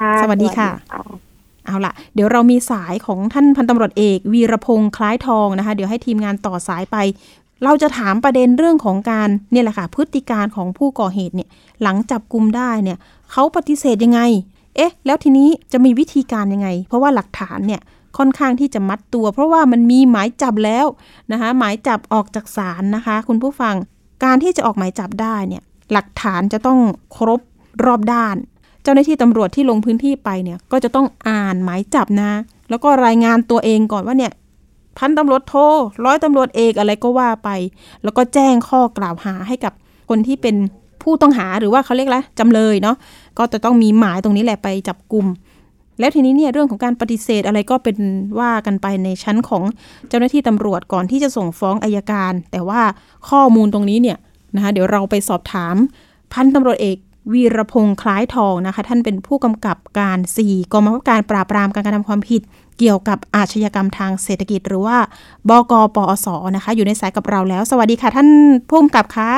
[0.00, 1.22] ค่ะสวัสดีค่ะสวัสดี
[1.66, 6.96] เอาล่ะเดี๋ยวเรามีสายของท่านพันตำรวจเอก วีรพงษ์คล้ายทองนะคะ เดี๋ยวให้ทีมงานต่อสายไป
[7.64, 11.48] เราจะถามประเด็นเรื่องของการเนี่ยแหละค่ะพฤติการของผู้ก่อเหตุเนี่ย
[11.82, 12.98] หลังจับกลุมได้เนี่ย
[13.32, 14.20] เขาปฏิเสธยังไง
[14.76, 17.80] เอ๊ะ แล้วทีนี้จะมีวิธีการยังไง เพราะว่าหลักฐานเนี่ย
[18.18, 20.86] ค่อนข้างที่จะมัดตัว เพราะว่ามันมีหมายจับแล้ว
[21.32, 23.74] นะคะหมายจับออกจากศาลนะคะ คุณผู้ฟัง
[24.24, 26.78] การที่จะออกหมายจับได้เนี่ยหลักฐานจะต้อง
[27.16, 27.40] ครบ
[27.84, 28.36] รอบด้าน
[28.82, 32.30] เจ้าหน้าที่ตำรวจที่ลงพื้นที่ไปเนี่ยก็จะต้องอ่านหมายจับนะ
[32.70, 34.32] แล้วก็รายงานตัวเองก่อนว่าเนี่ย
[34.98, 35.54] พันตำรวจโท
[36.04, 37.48] ร้อยตำรวจเอกอะไรก็ว่าไป
[38.02, 39.72] แล้วก็แจ้งข้อกล่าวหาให้กับ
[40.08, 40.56] คนที่เป็น
[41.02, 42.96] ผู้ต้องหาหรือว่าเขาเรียกอะไรจำเลยเนาะ
[43.38, 45.26] ก็จะต้องมีหมายตรงนี้แหละไปจับกลุ่ม
[46.00, 47.96] แล้วทีนี้เนี่ยเรื่องของการปฏิเสธอะไรก็เป็น
[48.40, 49.62] ว่ากันไปในชั้นของ
[50.08, 52.82] เจ้าหน้าที่ตำรวจก่อนที่จะส่งฟ้องอายการ แต่ว่า
[53.28, 54.18] ข้อมูลตรงนี้เนี่ย
[54.54, 55.76] นะคะเดี๋ยวเราไปสอบถาม
[56.32, 56.96] พันตำรวจเอก
[57.32, 62.42] วีรพงษ์คล้ายทองนะคะ ท่านเป็นผู้กำกับการ 4กองบังคับการปราบปรามการกระทำความผิด
[62.78, 64.98] เกี่ยวกับอาชญากรรมทางเศรษฐกิจ หรือว่า
[65.48, 68.28] บกปอสนะคะ อยู่ในสายกับเราแล้ว สวัสดีค่ะ ท่าน
[68.68, 69.30] ผู้กำกับคะ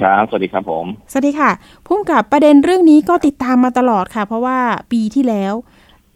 [0.00, 1.50] ครับสวัสดีครับผม สวัสดีค่ะ
[1.86, 4.58] ผู้กำกับประเด็นเรื่องนี้ก็ติดตามมาตลอดค่ะ เพราะว่า
[4.92, 5.54] ปีที่แล้ว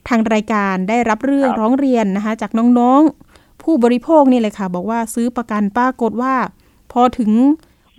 [0.09, 6.35] ทางรายการได้รับเรื่องครับร้องเรียนนะคะ จากน้องๆ ผู้บริโภคนี่เลยค่ะ บอกว่าซื้อประกันปรากฏว่า
[6.93, 7.31] พอถึง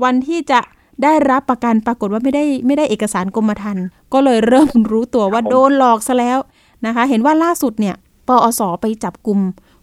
[0.03, 0.59] วันที่จะ
[1.03, 6.39] ได้รับประกันปรากฏว่าไม่ได้ไม่ได้เอกสารกรมธรรม์ก็เลยเริ่มรู้ตัวว่าโดนหลอกซะแล้ว
[6.85, 7.95] นะคะ เห็นว่าล่าสุดเนี่ย
[8.29, 9.39] ปอสไปจับกลุ่ม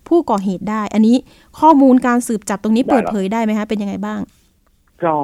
[0.08, 1.16] ผู้ก่อเหตุได้ อันนี้
[1.60, 4.20] ข้อมูลการสืบจับตรงนี้ได้เปิดครับเผยได้ไหมคะเป็นยังไงบ้าง
[5.04, 5.14] ก็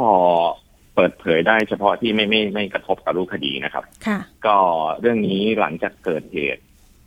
[0.94, 4.56] เปิดเผยได้เฉพาะที่ไม่ไม่ไม่กระทบกับรูปคดีนะครับ ค่ะ ก็
[5.00, 6.62] เรื่องนี้หลังจากเกิดเหตุ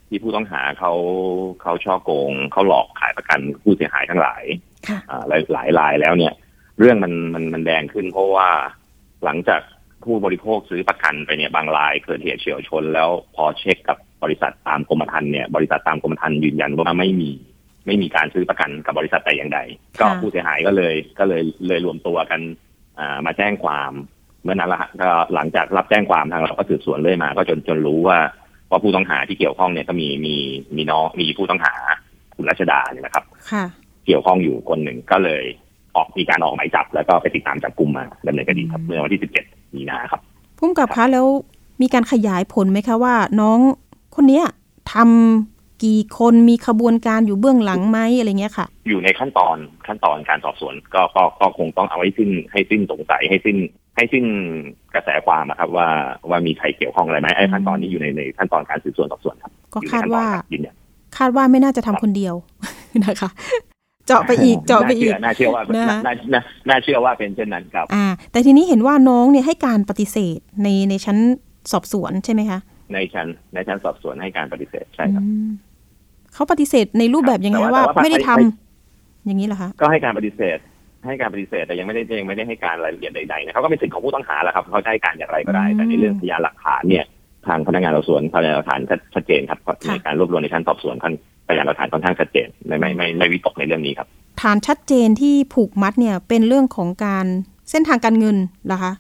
[0.08, 0.94] ที่ผู้ต้องหาเขา
[1.62, 4.44] เขาช่อโกงเขาหลอกขายประกันผู้เสียหายทั้งหลาย
[4.88, 6.34] ค่ะอ่าหลายหลายรายแล้วเนี่ย
[6.80, 8.50] เรื่องมันมันมันแดงขึ้นเพราะว่า
[9.24, 9.62] หลังจาก
[10.04, 17.32] ผู้บริโภคซื้อประกันไปเนี่ยบางรายเกิดเหตุเฉียวชน แล้วพอเช็คกับ บริษัทตามกรมธรรม์เนี่ยบริษัทตามกรมธรรม์ยืนยันว่าไม่มี
[17.86, 19.60] ไม่มีการซื้อประกันกับบริษัทแต่อย่างใด
[20.00, 22.42] ก็ผู้เสียหายก็เลยก็เลยเลยรวมตัวกัน
[23.00, 23.92] อ่ามาแจ้งความ
[24.44, 28.20] เมื่อนั้นละฮะก็หลังจากรับแจ้งความทางเราก็สืบสวนเรื่อยมา ก็จนจนรู้ว่า
[28.70, 30.36] ว่าผู้ต้องหาที่เกี่ยวข้องเนี่ยก็มีมี
[30.76, 31.74] มีน้องมีผู้ต้องหา
[32.36, 33.66] คุณรัชดาเนี่ยนะครับค่ะ
[34.06, 35.44] เกี่ยวข้องอยู่คนหนึ่งก็เลย
[35.96, 40.22] ออกมีการออกหมายจับ แล้วก็ไปติดตามจับกลุ่มมาดำเนินคดีครับเมื่อวันที่ 17 มีนาครับ
[40.58, 41.26] พุ่มกับคะแล้ว
[41.82, 43.60] มีการขยายผลไหมคะว่า น้อง
[44.16, 44.46] คนเนี้ย
[44.94, 53.58] ทำกี่คนมีขบวนการอยู่เบื้องหลังไหมอะไรเงี้ยค่ะ อยู่ในขั้นตอนขั้นตอนการสอบสวนก็ก็ก็คงต้องเอาให้สิ้นให้สิ้นสงสัยให้สิ้น
[53.96, 54.26] ให้สิ้น
[54.94, 55.88] กระแสความนะครับ ว่า
[56.30, 60.76] ว่ามีใครเกี่ยวข้องอะไรไหมไอ้ขั้นตอนนี้อยู่ในในขั้นตอนการสืบสวนสอบสวนครับก็อยู่ในคาดขั้นตอนว่าการยืนยัน
[61.18, 62.36] คาดว่าไม่น่าจะทำคนเดียว
[63.06, 63.30] นะคะ
[64.08, 71.18] เจาะไปอีกเจาะไปอีกน่าเชื่อว่านะน่าน่าน่าเชื่อว่าเป็นเช่นนั้นครับ อ่า แต่ทีนี้เห็นว่าน้องเนี่ยให้การปฏิเสธในในชั้น
[71.72, 72.60] สอบสวนใช่ไหมคะ
[72.94, 75.50] ในชั้นในชั้นสอบสวนให้การปฏิเสธใช่ครับอืม
[76.34, 78.42] เขาปฏิเสธในรูปแบบยังไงแต่คะว่าว่าแต่ว่า ไม่ได้ทำไป
[79.26, 80.58] อย่างนี้เหรอคะก็ให้การปฏิเสธ
[81.06, 87.06] ให้การปฏิเสธแต่ยังไม่ได้ยังไม่ได้ให้การรายละเอียดใดๆนะเขาก็เป็นสิทธิของผู้ต้องหาแหละครับเขาจะให้การอย่างไรก็ได้ แต่ในเรื่องพยานหลักฐานเนี่ย
[87.48, 88.80] ทางพนักงานสอบสวนพยานหลักฐาน
[89.16, 91.14] ชัดเจนครับในการรวบรวมในชั้นสอบสวนค่อน
[91.48, 94.08] พยานหลักฐานค่อนข้างชัดเจนไม่ไม่ไม่ไม่วิตกในเรื่องนี้ครับ
[94.42, 97.26] ฐานชัดเจนที่ผูกมัดเนี่ยเป็นเรื่องของการ
[97.70, 98.94] เส้นทางการเงินเหรอคะ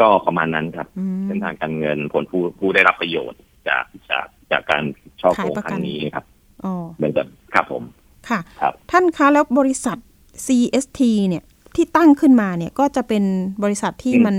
[0.00, 4.82] ก็ประมาณนั้นครับอืมเส้นทางการเงินผลผู้ผู้ได้รับประโยชน์จากจากจากการ
[5.20, 6.24] ช่อโกงขายประคกันรั้งนี้ครับ
[6.64, 7.82] อ๋อเหมือนกับครับผม
[8.28, 9.98] ค่ะครับท่านคะแล้วบริษัท
[10.46, 11.44] CST เนี่ย
[11.76, 13.24] ที่ตั้งขึ้นมาเนี่ยก็จะเป็น
[13.64, 14.36] บริษัทที่มัน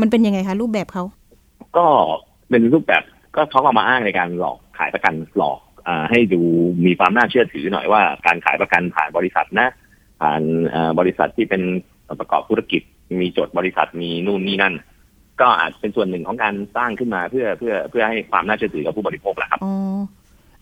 [0.00, 1.04] มันเป็นยังไงคะรูปแบบเขา
[1.76, 1.86] ก็
[2.50, 3.02] เป็นรูปแบบ
[3.36, 6.40] ก็เขาเอามาอ้างในการหลอกขายประกันหลอกอ่าให้ดู
[6.86, 9.68] มีความน่าเชื่อถือหน่อยว่าการขายประกันผ่านบริษัทนะ
[10.20, 10.42] ผ่าน
[10.74, 11.62] อ่าบริษัทที่เป็น
[12.20, 12.82] ประกอบธุรกิจ
[13.20, 14.74] มีจดบริษัทมีนู่นนี่นั่น
[15.40, 19.74] ก็อาจเป็นส่วนหนึ่งของการสร้างขึ้นมาเพื่อเพื่อเพื่อให้ความน่าเชื่อถือกับผู้บริโภคแหละครับอ๋อ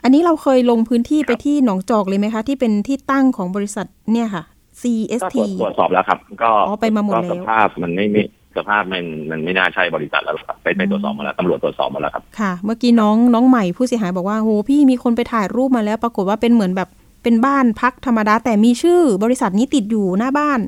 [0.02, 8.22] อันนี้เราเคยลงพื้นที่ครับไปที่หนองจอกเลยไหมคะ ที่เป็นที่ตั้งของบริษัทเนี่ยค่ะก็ CST ตรวจตรวจสอบแล้วครับ ก็อ๋อไปมาหมดก็แล้วสภาพมันไม่ไม่
[8.56, 16.88] สภาพมันมันไม่น่าใช่บริษัทแล้วครับไปไปตรวจสอบมาแล้วตำรวจตรวจสอบมาแล้วครับค่ะ เมื่อกี้น้องน้องใหม่ผู้เสียหายบอกว่าโหพี่มีคนไปถ่ายรูปมาแล้ว ปรากฏว่าเป็นเหมือนแบบ
[17.22, 20.60] เป็นบ้านพักธรรมดาแต่มีชื่อบริษัทนี้ติดอยู่หน้าบ้าน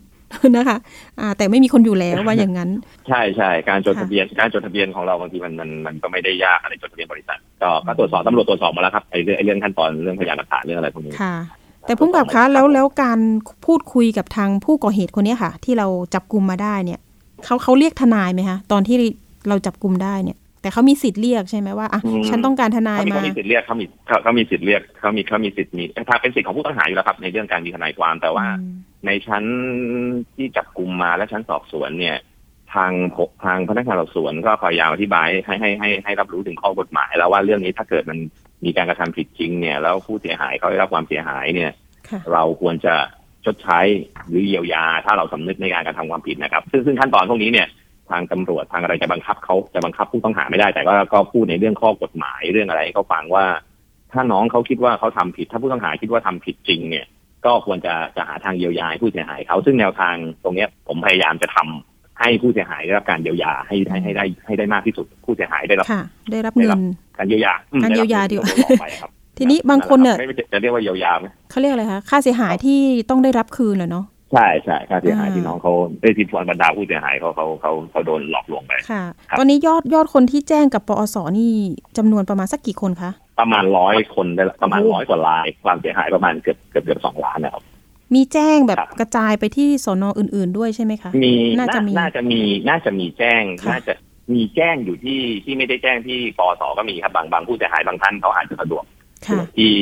[0.57, 0.79] นะคะ
[1.21, 2.71] อ่าแต่ไม่มีคนอยู่แล้วว่าอย่างนั้น
[3.09, 11.35] ใช่ใช่การจดค่ะทะเบียนการจดทะเบียนของเราบางทีมันมันมันก็ไม่ได้ยากอะไรจดทะเบียนบริษัท ก็ก็ตรวจสอบตำรวจตรวจสอบมาแล้วครับไอ้เรื่องไอ้เรื่องขั้นตอนเรื่องพยานหลักฐานเรื่องอะไรพวกนี้ค่ะ
[11.87, 13.19] แต่พุ่มกับคะแล้วแล้วการ
[13.67, 17.01] พูดคุยกับทางผู้ก่อเหตุคนเนี้ยค่ะ ที่เราจับกลุ่มมาได้เนี่ย
[17.45, 18.97] เขาเขาเรียกทนายไหมคะตอนที่
[19.49, 29.45] เราจับกลุ่มได้เนี่ย แต่เขามีสิทธิ์เรียกใช่ไหมว่าอะฉันต้องการทนายเขามีมาเขามีสิทธิ์เรียกเขามีเขาเขามีสิทธิ์เรียกเขามีเขามีสิทธิ์มีถ้าเป็นสิทธิ์ของผู้ต้องหาอยู่แล้วครับ ในเรื่องการมีทนายความแต่ว่าอืมในชั้น
[30.35, 32.17] ที่จับกลุ่มมาและชั้นสอบสวนเนี่ย
[32.75, 32.93] ทาง
[33.45, 38.19] ทางพนักงานสอบสวนก็พยายามอธิบายให้ให้ให้ให้รับรู้ถึงข้อกฎหมาย แล้วว่าเรื่องนี้ถ้าเกิดมัน
[38.65, 41.73] มีการกระทำผิดจริงเนี่ย แล้วผู้เสียหายเขาได้รับความเสียหายเนี่ย
[42.09, 42.95] ค่ะเราควรจะ
[43.45, 43.81] ชดใช้
[44.29, 47.67] หรือเยียวยา ถ้าเราสำนึกในการกระทำความผิดนะครับ ซึ่งซึ่งขั้นตอนพวกนี้เนี่ย
[48.11, 53.47] ทางตำรวจทางอะไรจะบังคับเขาจะบังคับผู้ต้องหาไม่ได้ แต่ก็ก็พูดในเรื่องข้อกฎหมายเรื่องอะไรให้เขาฟังว่า
[54.13, 57.07] ถ้าน้องเขาคิดว่าเขาทำผิด ถ้าผู้ต้องหาคิดว่าทำผิดจริงเนี่ย
[57.45, 66.81] ก็ควรจะจะหาทางเยียวยาให้ผู้เสียหายเขาซึ่งแนวทางตรงเนี้ยผมพยายามจะทำให้ผู้เสียหายได้รับการเยียวยาให้ให้ให้ได้ให้ได้มากที่สุด ผู้เสียหายได้รับค่ะได้รับเงิน
[67.19, 81.53] การเยียวยาอืมการเยียวยาดีกว่าไรับเงินต่อไปครับทีนี้บางคนเนี่ยไม่ไม่จะเรียกว่าเยียวยาไหมเขาเรียกอะไรคะค่าเสียหายที่ต้องได้รับคืนเหรอเนาะ ใช่ใช่ค่าเสียหายอ่าที่น้องเขาได้ที่บรรดาผู้เสียหายเขาเขาเขาเขาโดนหลอกลวงไปค่ะครับตอนนี้ยอดยอดคนที่แจ้งกับปอสนี่
[81.99, 83.11] จำนวนประมาณสักกี่คนคะ
[83.41, 87.63] ประมาณร้อยคนได้ละประมาณโอ้ร้อยกว่าราย ความเสียหายประมาณเกือบเกือบเกือบสองล้านนะครับ
[88.15, 93.95] มีแจ้งแบบครับกระจายไปที่สอนออื่น ๆ ด้วยใช่ไหมคะมีน่าจะมีน่าจะมีน่าจะมีแจ้งค่ะน่าจะ
[94.35, 98.85] มีแจ้งอยู่ที่ที่ไม่ได้แจ้งที่ปอสก็มีครับบางบางผู้เสียหายบางท่านเขาอาจจะสะดวก
[99.27, 99.75] ค่ะที่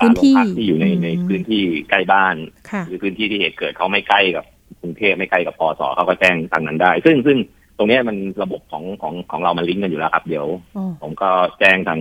[0.00, 2.36] พื้นที่โรงพักที่อยู่ในอืมในพื้นที่ใกล้บ้าน
[2.70, 4.44] ค่ะหรือพื้นที่ที่เหตุเกิดเขาไม่ใกล้กับ
[4.80, 7.38] กรุงเทพไม่ใกล้กับปอสเขาก็แจ้งทางนั้นได้ ซึ่งซึ่ง
[7.78, 11.30] ตรงเนี้ยมันระบบของของของเรามันลิงก์กันอยู่แล้วครับ เดี๋ยวอ๋อผมก็
[11.60, 12.00] แจ้งทาง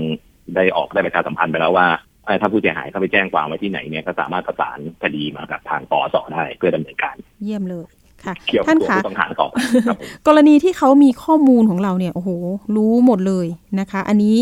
[0.55, 1.87] ได้ออกได้ประชาสัมพันธ์ไปแล้วว่า
[2.25, 7.85] เอ่อถ้าผู้เสียหายเขาไปแจ้งความไว้ที่ไหนเนี่ยก็สามารถประสานคดีมากับทางปอสได้เพื่อดำเนินการ เยี่ยมเลย
[8.23, 9.47] ค่ะเกี่ยวกับท่านตัวคะผู้ต้องหาต่อ
[9.87, 12.29] ครับผมกรณีที่เขามีข้อมูลของเราเนี่ยโอ้โห
[12.75, 13.47] รู้หมดเลย
[13.79, 14.35] นะคะ อันนี้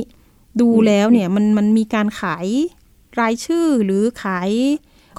[0.62, 2.48] ดูแล้วเนี่ยมันมันมีการขาย
[3.20, 4.50] รายชื่อหรือขาย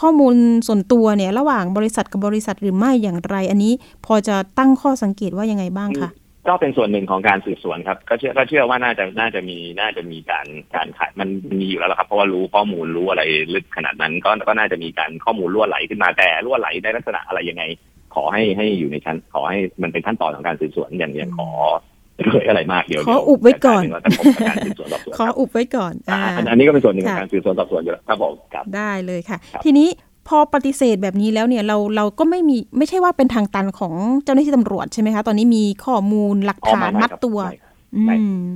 [0.00, 0.34] ข้อมูล
[0.66, 3.72] ส่วนตัวเนี่ย ระหว่างบริษัทกับบริษัทหรือไม่อย่างไร อันนี้
[4.06, 6.10] พอจะตั้งข้อสังเกตว่ายังไงบ้างคะ
[6.48, 11.28] ก็เป็นส่วนหนึ่งของการสืบสวนครับก็เชื่อก็เชื่อว่าน่าจะน่าจะมีน่าจะมีการการขายมัน
[11.58, 13.22] มีอยู่แล้วครับ เพราะว่ารู้ข้อมูลรู้อะไร
[13.54, 17.62] ลึกขนาดนั้น ก็ก็น่าจะมีการข้อมูลรั่วไหลขึ้นมาแต่รั่วไหลในลักษณะอะไรยังไง
[18.14, 21.50] ขอให้ให้อยู่ในชั้นขอให้มันเป็นขั้นตอนของการสืบสวนอย่างอย่างขอ
[22.30, 29.88] เผยอะไรมากเดี๋ยวขออุบไว้ก่อนเดี๋ยวจะกลายเป็นว่าจะพบกับการสืบสวนสอบสวนขออุบไว้ก่อนอ่าอ่าอันนี้ก็เป็นส่วนหนึ่งของค่ะการสืบสวนสอบสวนอยู่แล้วครับผมครับได้เลยค่ะครับทีนี้
[30.28, 37.38] พอปฏิเสธแบบนี้แล้วเนี่ยเราเราก็ไม่มีไม่ใช่ว่าเป็นทางตันของเจ้าหน้าที่ตำรวจใช่ไหมคะ ตอนนี้มีข้อมูลหลักอ๋อฐานไม่ไม่มัดครับตัว
[38.06, 38.48] ไม่อืม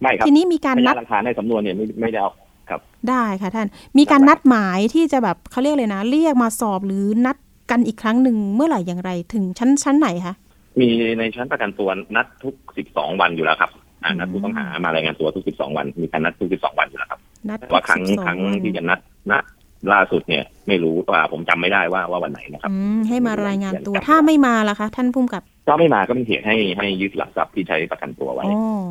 [0.00, 2.30] ไม่ครับทีนี้มีการพนัยาดนหลักฐานในสำนวนเนี่ยไม่ไม่ได้เอา
[2.68, 7.36] ครับ ได้ค่ะท่าน มีการได้นัดหมายที่จะแบบเขาเรียกเลยนะ เรียกมาสอบหรือนัด
[7.70, 10.34] กันอีกครั้งหนึ่งเมื่อไหร่อย่างไร ถึงชั้นชั้นไหนคะ
[10.80, 12.54] มีในชั้นประกันตัวนัดทุก
[12.88, 13.70] 12วันอยู่แล้วครับ
[14.02, 19.44] อ่านัดอืมผู้ต้องหามารายงานตัวทุก12วัน มีการนัดทุก12วันอยู่แล้วครับนัดแต่ว่าครั้งสิบสอครั้งวันที่จะนัดนัด
[19.92, 28.82] ล่าสุดเนี่ย ไม่รู้ว่าผมจำไม่ได้ว่าว่าวันไหนนะครับอืมให้มารายงานตัวครับถ้าไม่มาล่ะคะ ท่านผู้กำกับก็ไม่มาก็เป็นเหตุให้ให้ยึดหลักทรัพย์ที่ใช้ประกันตัวไว้อ๋อ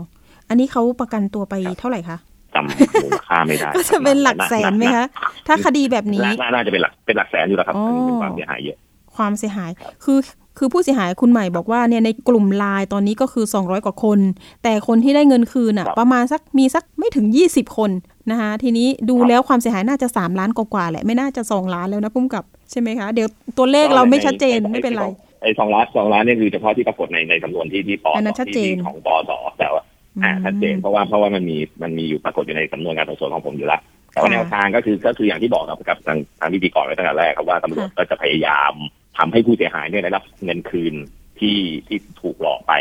[0.50, 2.18] อันนี้เขาประกันตัวไปเท่าไหร่คะ
[2.56, 5.06] จำมูลค่าไม่ได้ก็จะเป็นหลักแสนไหมคะ
[5.48, 8.78] ถ้าคดีแบบนี้น่าน่าจะเป็นหลักเป็นหลักแสนอยู่แล้วครับอ๋ออันนี้เป็นความเสียหายเยอะ
[9.16, 9.72] ความเสียหาย
[10.04, 10.18] คือ
[10.58, 14.20] คือผู้เสียหายคุณใหม่บอกว่าเนี่ยในกลุ่มไลน์ตอนนี้ก็คือ 200 กว่าคน
[14.64, 17.92] แต่คนที่ได้เงินคืนอะครับประมาณสักมีสักไม่ถึง 20 คน
[18.32, 25.06] นะคะทีนี้ดูแล้วความเสียหายน่าจะ 3 ล้านกว่าๆแหละไม่น่าจะ 2 ล้านแล้วนะพุ่มกับใช่ไหมคะ เดี๋ยวตัวเลขเราไม่ชัดเจนไม่เป็นไร
[25.42, 29.84] ไอ้สองล้านสองล้านเนี่ยคือเฉพาะที่ปรากฏในในสำนวนที่ที่ปออันนั้นชัดเจนที่ของปอสแต่ว่า
[30.24, 38.74] อ่าชัดเจนเพราะว่าเพราะว่ามันมีมันมีอยู่ปรากฏอยู่ในสำนวนการสอบสวนของผมอยู่แล้วแต่ว่าแนวทางก็คือก็คืออย่างที่บอกกับกับทางทางพิธีกรไว้ตั้งแต่แรกครับว่าตำรวจก็จะพยายาม
[39.18, 40.94] ทำให้ผู้เสียหายเนี่ยได้รับเงินคืน
[41.40, 42.74] ที่ที่ถูกหลอกไป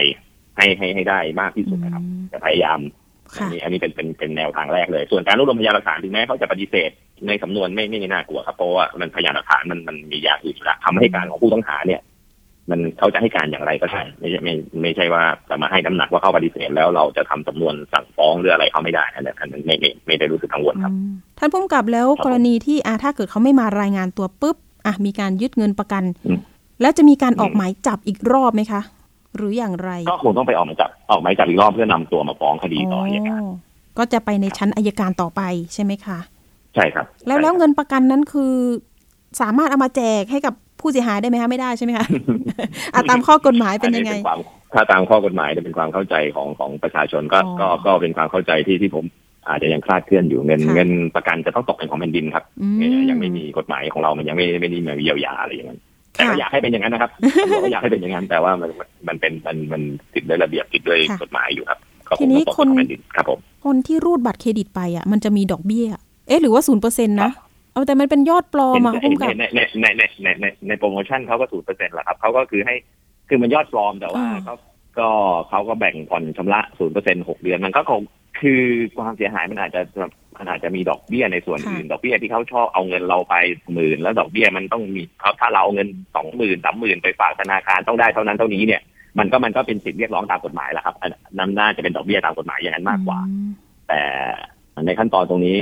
[0.56, 2.80] ให้ให้ให้ได้มากที่สุดนะครับอืมจะพยายาม
[3.34, 6.90] อันค่ะนี้อันนี้เป็นเป็นเป็นแนวทางแรกเลย ส่วนการรวบรวมพยานหลักฐานถึงแม้เขาจะปฏิเสธ
[7.26, 12.02] ในสำนวนไม่ไม่น่ากลัวครับเพราะว่ามันพยานหลักฐานมันมันมีอย่างอื่นอยู่แล้วคำให้การของผู้ต้องหาเนี่ย
[12.70, 26.38] มันเขาจะให้การอย่างไรก็ได้ไม่ใช่ไม่ไม่ใช่ว่าจะมาให้น้ำหนักว่าเขาปฏิเสธแล้วเราจะทำสำนวนสั่งฟ้องหรืออะไรเขาไม่ได้อันนั้นอันนั้นไม่ไม่ไม่ได้รู้สึกกังวลครับอืมท่านผู้กำกับแล้วครับกรณีที่อะถ้าเกิดเขาไม่มารายงานตัวปุ๊บ อะมีการยึดเงินประกันอืม
[26.80, 28.80] แล้วจะมีการออกอืมหมายจับอีกรอบไหมคะ
[29.36, 33.54] หรืออย่างไร ก็คงต้องไปออกหมายจับออกหมายจับอีกรอบเพื่อนำตัวมาฟ้องคดีต่ออัยการอ๋อ
[33.98, 35.42] ก็จะไปในชั้นอายการต่อไป
[35.74, 36.18] ใช่ไหมคะ
[36.74, 38.52] ใช่ครับ แล้วใช่แล้วครับเงินประกันนั้นคือ
[39.40, 42.06] สามารถเอามาแจกให้กับผู้เสียหายได้ไหมคะไม่ได้ใช่ไหมคะ
[42.94, 44.38] อะตามข้อกฎหมายเป็นยังไงอัเป็นความ
[44.74, 49.04] ถ้าตามข้อกฎหมายเนี่ยเป็นความเข้าใจของของประชาชนก็อ๋อก็ก็เป็นความเข้าใจที่ที่ผม
[49.48, 52.66] อาจจะยังคลาดเคลื่อนอยู่เงินค่ะเงินประกันจะต้องตกเป็นของแผ่นดินครับอื
[53.00, 55.80] มยังไม่มีกฎหมายของเรามันยังไม่ไม่ได้มาเยียวยาอะไรอย่างนั้น
[56.14, 57.10] แต่ค่ะก็อยากให้เป็นอย่างนั้นนะครับ
[57.48, 58.70] เราก็อยากให้เป็นอย่างนั้น แต่ว่ามัน
[59.08, 59.82] มันเป็นมันมัน
[60.14, 61.78] ติดด้วยระเบียบติดด้วยค่ะกฎหมายอยู่ครับ
[62.08, 65.86] ก็คทีงนี้ต้องตกเป็นของคนแผ่นดินครับผมคนที่รูดบัตรเครดิตไปอะมันจะมีดอกเบี้ย
[66.28, 67.30] เอ๊ะหรือว่าศูนย์เปอร์เซ็นต์นะ
[67.72, 72.74] เอาแต่มันเป็นยอดปลอมเห็นอะพุ่มกับในในในในในในในโปรโมชั่นเขาก็ศูนย์เปอร์เซ็นต์แหละครับเขาก็คือให้
[73.28, 74.54] คือมันยอดปลอมแต่ว่าอ่าเขา
[74.98, 75.08] ก็
[75.48, 78.00] เขาก็แบ่งผ่อนชำระศูนย์เปอร์เซ็นต์หกเดือนมันก็คง
[78.40, 78.62] คือ
[78.96, 79.80] ความเสียหายมันอาจจะ
[80.38, 83.34] มันอาจจะมีดอกเบี้ยในส่วนอื่น ดอกเบี้ยที่เขาชอบเอาเงินเราไป
[83.72, 88.82] หมื่นแล้วดอกเบี้ยมันต้องมีเขาถ้าเราเอาเงินสองหมื่นสามหมื่นไปฝากธนาคารต้องได้เท่านั้นเท่านี้เนี่ย
[89.18, 93.50] มันก็มันก็เป็นสิทธิเรียกร้องตามกฎหมายแหละครับอันนั้นน่าจะเป็นดอกเบี้ยตามกฎหมายอย่างนั้นมากกว่าอืม
[93.88, 94.00] แต่
[94.86, 95.58] ในขั้นตอนตรงนี้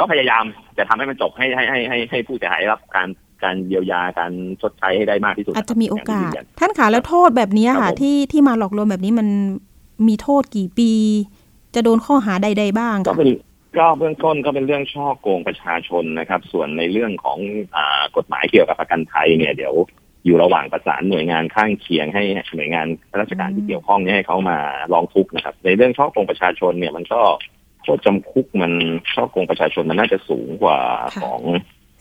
[0.00, 0.44] ก็พยายาม
[0.78, 3.08] จะทำให้มันจบให้ให้ให้ให้ให้ผู้เสียหายรับการ
[3.44, 9.28] การเยียวยาการชดใช้ให้ได้มากที่สุดอาจจะมีโอกาสย่งที่ยืนยันท่านขาแล้วโทษแบบนี้ครัค่ะบผมที่ที่มาหลอกลวงแบบนี้มัน
[10.08, 10.90] มีโทษกี่ปี
[11.74, 13.30] จะโดนข้อหาใด ๆ บ้างก็คะเป็น
[13.78, 17.38] ก็เบื้องต้นก็เป็นเรื่องช่อโกงประชาชนนะครับ ส่วนในเรื่องของ
[17.76, 19.74] อ่ากฎหมายเกี่ยวกับประกันภัยเนี่ยเดี๋ยว
[20.24, 22.22] อยู่ระหว่างประสานหน่วยงานข้างเคียงให้
[22.56, 22.86] หน่วยงาน
[23.20, 24.58] ราชการที่เกี่ยวข้องเนี่ยให้เขามา
[24.92, 27.20] ร้องทุกข์นะครับ ในเรื่องช่อโกงประชาชนเนี่ยมันก็
[27.82, 28.72] โทษจำคุกมัน
[29.14, 30.78] ช่อโกงประชาชนมันน่าจะสูงกว่า
[31.22, 31.40] ของ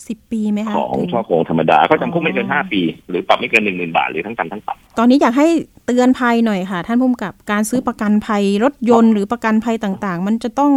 [0.08, 5.48] สิบปีไหมคะของถึฉ้อโกงธรรมดาก็จำคุกไม่เกินอ๋อห้าปี หรือปรับไม่เกินหนึ่งหมื่นบาทหรือทั้งจำทั้งปรับ ตอนนี้อยากให้
[5.86, 10.72] เตือนภัยหน่อยค่ะ ท่านผู้กำกับการซื้อประกันภัยรถยนต์หรือประกันภัยต่างๆ มันจะต้อง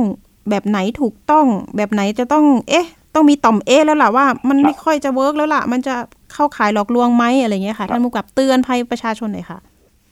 [0.51, 5.95] แบบไหนถูกต้อง แบบไหนจะต้อง เอ๊ะ ต้องมีต่อมเอ๊ะแล้วล่ะว่า มันไม่ค่อยจะ work แล้วล่ะ มันจะ
[6.33, 9.59] เข้าข่ายหลอกลวงไหมอะไรเงี้ยค่ะ ท่านผู้กำกับเตือนภัยประชาชนหน่อยค่ะ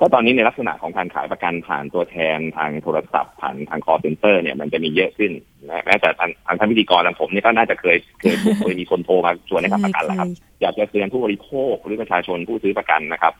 [0.04, 5.32] ก็ตอนนี้ในลักษณะของการขายประกันผ่านตัวแทนทางโทรศัพท์ผ่านทาง call center เนี่ยมันจะมีเยอะขึ้น
[5.68, 10.28] นะแม้แต่ทางทางท่านพิธีกรทางผมเนี่ยก็น่าจะเคยเคยเคยมีคนโทรมาชวนให้ทำประกันแล้วครับ
[10.60, 13.32] อยากจะเตือนผู้บริโภคหรือประชาชนผู้ซื้อประกันนะครับ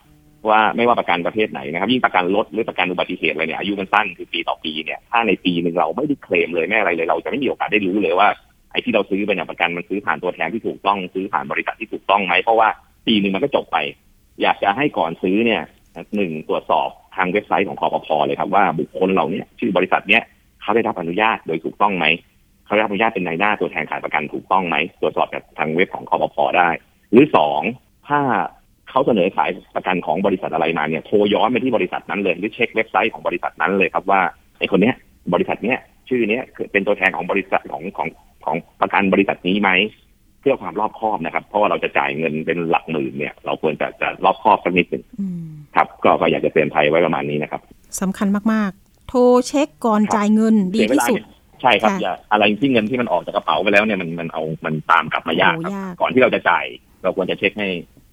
[0.49, 8.27] ว่าไม่ว่าประกันประเภทไหนนะครับยิ่งประกันรถหรือประกันอุบัติเหตุอะไรเนี่ยอายุมันสั้นคือปีต่อปีเนี่ยถ้าในปีหนึ่งเราไม่ได้เคลมเลยไม่อะไรเลย เราจะไม่มีโอกาสได้รู้เลยว่า
[8.71, 12.69] ไอ้ที่เราซื้อไปเนี่ยประกันมันซื้อผ่านตัวแทนที่ถูกต้องซื้อผ่านบริษัทที่ถูกต้องไหมเพราะว่า
[13.07, 13.77] ปีหนึ่งมันก็จบไป
[14.41, 15.61] อยากจะให้ก่อนซื้อเนี่ย
[16.15, 20.23] หนึ่งตรวจสอบทางเว็บไซต์ของคอปพเลยครับว่าบุคคลเหล่านี้ชื่อบริษัทเนี้ย
[20.61, 22.05] เขาได้รับอนุญาตโดยถูกต้องไหม
[22.65, 26.69] เขาได้รับอนุญาตเป็นนายหน้าตัวแทนขายประกันถูกต้องไหมตรวจสอบจากทางเว็บของคอปพได้
[27.11, 27.61] หรือสอง
[28.07, 28.19] ถ้า
[28.89, 34.21] เขาเสนอขายประกันของบริษัทอะไรมาเนี่ยโทรย้อนไปที่บริษัทนั้นเลยหรือเช็คเว็บไซต์ของบริษัทนั้นเลยครับว่า
[34.59, 34.95] ไอ้คนเนี้ย
[35.33, 35.79] บริษัทเนี้ย
[36.09, 38.07] ชื่อเนี้ยเป็นตัวแทนของบริษัทของของ
[38.45, 39.69] ของประกันบริษัทนี้ไหม
[40.43, 45.03] เพื่อความรอบคอบนะครับ เพราะว่าเราจะจ่ายเงินเป็นหลักหมื่นเนี่ย เราควรจะจะรอบคอบสักนิดหนึ่ง
[45.75, 47.61] ครับ ก็ก็อยากจะเตือนภัยไว้ประมาณนี้นะครับ
[48.01, 51.21] สำคัญมากๆ โทรเช็คก่อนจ่ายเงินดีที่สุด
[51.61, 56.65] ใช่ครับอย่าอะไรที่เงินที่มันออกจากกระเป๋าไปแล้วเนี่ยมันมันเอามันตามกลับมายากครับก่อนที่เราจะจ่าย
[57.03, 57.69] เราควรจะเช็คให้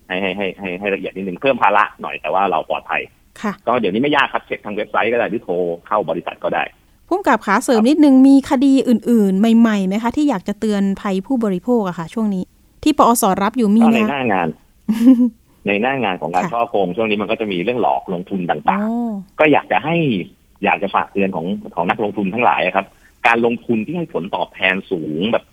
[0.09, 3.03] ให้ให้ให้ให้ให้ละเอียดนิดนึงเพิ่มภาระหน่อยแต่ว่าเราปลอดภัย
[3.43, 5.55] ค่ะก็เดี๋ยวนี้ไม่ยากครับเช็คทางเว็บไซต์ก็ได้หรือโทร
[5.87, 6.62] เข้าบริษัทก็ได้
[7.11, 12.44] พุ่มกับขาเสริมนิดนึงมีคดีอื่น ๆ ใหม่ๆไหมคะ ที่อยากจะเตือนภัยผู้บริโภคอะค่ะ ช่วงนี้
[12.83, 14.49] ที่ปอสรับอยู่มีก็ไหมในหน้างาน
[15.66, 19.96] ในหน้างานของการค่ะช่อโกงช่วงนี้มันก็จะมีเรื่องหลอกลงทุนต่างอ๋อๆก็อยากจะให้
[20.64, 22.87] อยากจะฝากเตือนของของนักลงทุนทั้งหลายอะครับ
[23.27, 25.44] การลงทุนที่ให้ผลตอบแทนสูงแบบ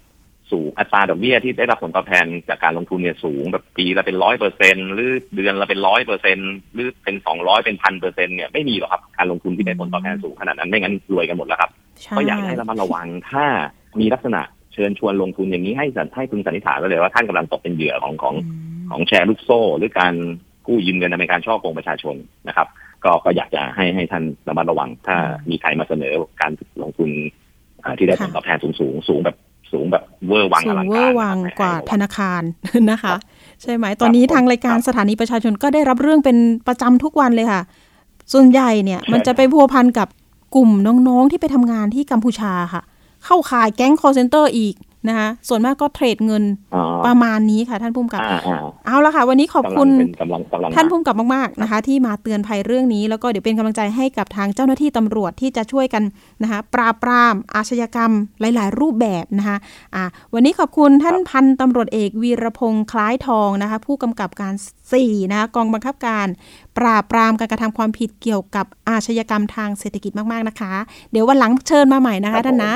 [0.51, 6.37] สูงอัตราดอกเบี้ยที่ได้รับผลตอบแทนจากการลงทุนเนี่ยสูงแบบปีละเป็นร้อยเปอร์เซ็นหรือเดือนละเป็นร้อยเปอร์เซ็น
[6.73, 13.45] หรือเป็นสองร้อยเป็นพันเปอร์เซ็นเนี่ยไม่มีหรอกครับการลงทุนที่ได้ผลตอบแทนสูงขนาดนั้นไม่งั้นรวยกันหมดแล้วครับใช่ก็อยากให้ระมัดระวังถ้า
[13.99, 14.41] มีลักษณะ
[14.73, 20.13] เชิญชวนลงทุนอย่างนี้ให้สันให้พึงสันนิษฐานไว้เลยว่าท่านกำลังตกเป็นเหยื่อของของอืมของแชร์ลูกโซ่ หรือการ
[20.67, 22.15] กู้ยืมเงินในการช่อโกงประชาชน
[22.47, 22.67] นะครับ
[23.03, 25.17] ก็ก็อยากจะให้ให้ท่านระมัดระวัง ถ้า
[25.49, 26.51] มีใครมาเสนอการ
[26.83, 27.09] ลงทุน
[27.83, 29.37] อ่าที่ได้ผลตอบแทนสูงสูงสูงแบบ
[29.71, 32.41] สูงแบบเวอร์วังสูองลังเวกาอรร์วังนะครับกว่าให้ระธวังนาคาร
[32.91, 33.19] นะคะครับ
[33.61, 37.61] ใช่ไหม ตอนนี้ครับทางรายการครับสถานีประชาชนก็ได้รับเรื่องเป็นประจำทุกวันเลยค่ะ
[38.33, 40.07] ส่วนใหญ่เนี่ยมันจะไปพัวพันกับ
[40.55, 40.69] กลุ่ม
[41.07, 42.81] น้องๆที่ไปทำงานที่กัมพูชาค่ะ
[43.25, 44.73] เข้าขายแก๊งคอร์เซนเตอร์อีก
[45.07, 46.43] นะคะส่วนมากก็เทรดเงิน
[46.75, 56.03] อ๋อประมาณนี้ค่ะท่านผู้กำกับอ่าอ่าเอาละค่ะ วันนี้ขอบกำลัคุงณเป็นกำลังกำลังท่านมาผู้กำกับมากๆนะคะ ที่มาเตือนภัยเรื่องนี้ แล้วก็เดี๋ยวเป็นกำลังใจให้กับทางเจ้าหน้าที่ตำรวจที่จะช่วยกัน
[56.43, 59.57] นะคะปราบปรามอาชญากรรมหลาย ๆ รูปแบบนะคะ
[59.95, 64.53] อ่าวันนี้ขอบคุณท่านพันตำรวจเอกวีรพงษ์คล้ายทองนะคะ ผู้กำกับการ
[64.91, 66.27] 4นะคะกองบังคับการ
[66.77, 70.73] ปราบปรามการกระทำความผิดเกี่ยวกับอาชญากรรมทางเศรษฐกิจมากๆนะคะ
[71.11, 72.73] เดี๋ยววันหลังเชิญมาใหม่นะคะท่านนะ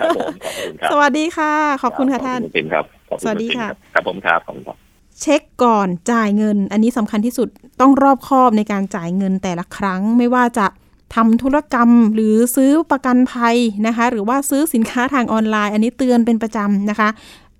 [0.00, 4.76] ครับผมขอบคุณครับ สวัสดีค่ะ ขอบคุณค่ะท่านขอบณณปิ่นครับขอบณสวัสดีณปิ่นค่ะรับครับผมครับขอบคุณครับ
[5.20, 7.48] เช็คก่อนจ่ายเงิน อันนี้สำคัญที่สุด
[7.80, 10.66] ต้องรอบคอบในการจ่ายเงินแต่ละครั้งไม่ว่าจะ
[11.14, 17.08] ทำธุรกรรมหรือซื้อประกันภัยนะคะ หรือว่าซื้อสินค้าทางออนไลน์ อันนี้เตือนเป็นประจำนะคะ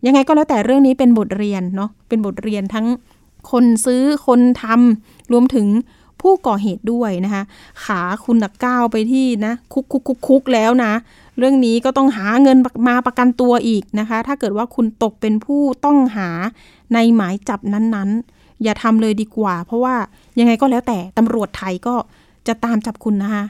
[0.06, 2.86] ยังไงก็แล้วแต่เรื่องนี้เป็นบทเรียนเนาะเป็นบทเรียนทั้ง
[3.50, 5.66] คนซื้อคนทำรวมถึง
[6.22, 7.42] ผู้ก่อเหตุด้วยนะคะ
[7.84, 10.92] ขาคุณนักก้าวไปที่นะคุกคุกคุกคุกแล้วนะ
[11.38, 16.28] เรื่องนี้ก็ต้องหาเงินมาประกันตัวอีกนะคะ ถ้าเกิดว่าคุณตกเป็นผู้ต้องหา
[16.94, 19.94] ในหมายจับนั้นๆ อย่าทำเลยดีกว่า เพราะว่า
[20.38, 21.94] ยังไงก็แล้วแต่ตำรวจไทยก็
[22.48, 23.44] จะตามจับคุณนะคะ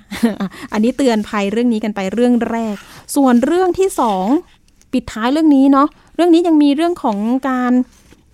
[0.72, 2.74] อันนี้เตือนภัยเรื่องนี้กันไปเรื่องแรก
[3.16, 4.26] ส่วนเรื่องที่สอง
[4.92, 7.72] ปิดท้ายเรื่องนี้เนาะ เรื่องนี้ยังมีเรื่องของการ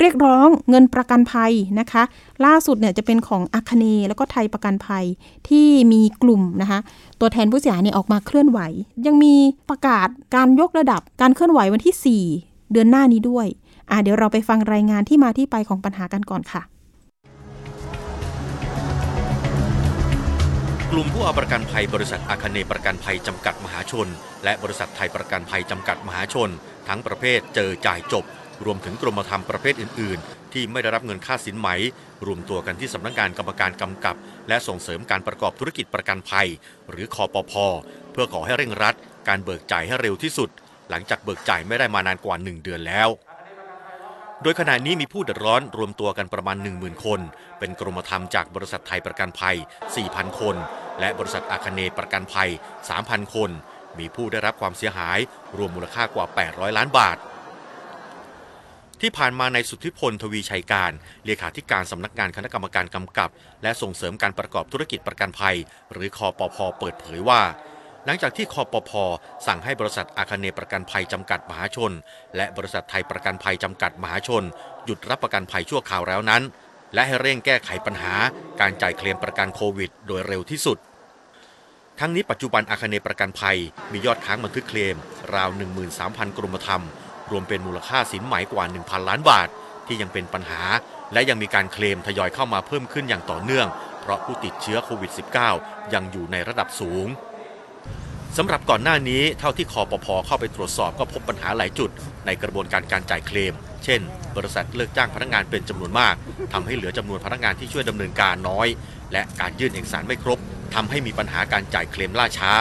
[0.00, 2.02] เรียกร้องเงินประกันภัยนะคะ
[2.44, 5.04] ล่าสุดเนี่ยจะเป็นของอาคเนแล้วก็ไทยประกันภัย
[5.48, 6.78] ที่มีกลุ่มนะคะ
[7.20, 8.60] ตัวแทนผู้เสียหายเนี่ยออกมาเคลื่อนไหว
[9.06, 9.34] ยังมี
[9.68, 13.46] ประกาศการยกระดับการเคลื่อนไหววันที่ 4 เดือนหน้านี้ด้วย
[13.90, 16.62] อะเดี๋ยวเราไปฟังรายงานที่มาที่ไปของปัญหากันก่อนค่ะ
[20.92, 24.08] กลุ่มผู้เอาประกันภัยบริษัทอาคเนประกันภัยจำกัดมหาชน
[24.44, 26.50] และบริษัทไทยประกันภัยจำกัดมหาชน
[26.88, 28.24] ทั้งประเภทเจอจ่ายจบ
[28.64, 30.18] รวมถึงกรมธรรม์ประเภทอื่น
[30.52, 31.68] ที่ไม่ได้รับเงินค่าสินไหม
[32.26, 34.16] รวมตัวกันที่สำนักงานกรรมการกำกับ
[34.48, 36.48] และส่งเสริมการประกอบธุรกิจประกันภัย
[36.90, 37.52] หรือคอปพ
[38.12, 38.94] เพื่อขอให้เร่งรัด
[39.28, 40.50] การเบิกจ่ายให้เร็วที่สุด
[40.90, 43.08] หลังจากเบิกจ่ายไม่ได้มานานกว่า 1 เดือนแล้ว
[44.42, 47.20] โดยขณะนี้มีผู้เดือดร้อนรวมตัวกันประมาณ 10,000 คน
[47.58, 49.56] เป็นกรมธรรม์จากบริษัทไทยประกันภัย
[49.96, 50.56] 4,000 คน
[51.00, 52.50] และบริษัทอาคเนประกันภัย
[52.92, 53.50] 3,000 คน
[53.98, 55.18] มีผู้ได้รับความเสียหาย
[55.56, 57.16] รวมมูลค่ากว่า 800 ล้านบาท
[59.00, 60.92] ที่ผ่านมาในสุทธิพลทวีชัยการ
[61.26, 63.30] เลขาธิการสำนักงานคณะกรรมการกำกับ
[63.62, 65.56] และส่งเสริมการประกอบธุรกิจประกันภัย
[65.92, 67.42] หรือคอปพเปิดเผยว่า
[68.04, 68.90] หลังจากที่คอปพ
[69.46, 71.92] สั่งให้บริษัทอาคเนย์ประกันภัยจำกัดมหาชน
[72.36, 74.44] และบริษัทไทยประกันภัยจำกัดมหาชน
[74.84, 76.42] หยุดรับประกันภัยชั่วคราวแล้วนั้น
[76.94, 78.14] และให้เร่งแก้ไขปัญหา
[78.60, 80.78] การจ่ายเคลมประกันโควิด โดยเร็วที่สุด
[82.00, 83.58] ทั้งนี้ปัจจุบันอาคเนย์ประกันภัย
[83.92, 84.96] มียอดค้างบันทึกเคลม
[85.34, 85.48] ราว
[85.92, 86.90] 13,000 กรมธรรม์
[87.30, 89.48] รวมเป็นมูลค่าสินไหมกว่า 1,000 ล้านบาท
[89.86, 90.62] ที่ยังเป็นปัญหา
[91.12, 93.66] และยังมีการเคลมทยอยเข้ามาเพิ่มขึ้นอย่างต่อเนื่อง
[94.00, 95.12] เพราะผู้ติดเชื้อโควิด
[95.52, 97.06] -19 ยังอยู่ในระดับสูง
[98.36, 101.90] สำหรับก่อนหน้านี้เท่าที่คอปพอเข้าไปตรวจสอบก็พบปัญหาหลายจุด
[102.26, 103.54] ในกระบวนการการจ่ายเคลม
[103.84, 104.00] เช่น
[104.36, 106.14] บริษัทเลิกจ้างพนักงานเป็นจำนวนมาก
[106.52, 108.68] ทำให้เหลือจำนวนพนักงานที่ช่วยดำเนินการน้อย
[109.12, 110.38] และการยื่นเอกสารไม่ครบ
[110.74, 112.52] ทำให้มีปัญหาการจ่ายเคลมล่าช้า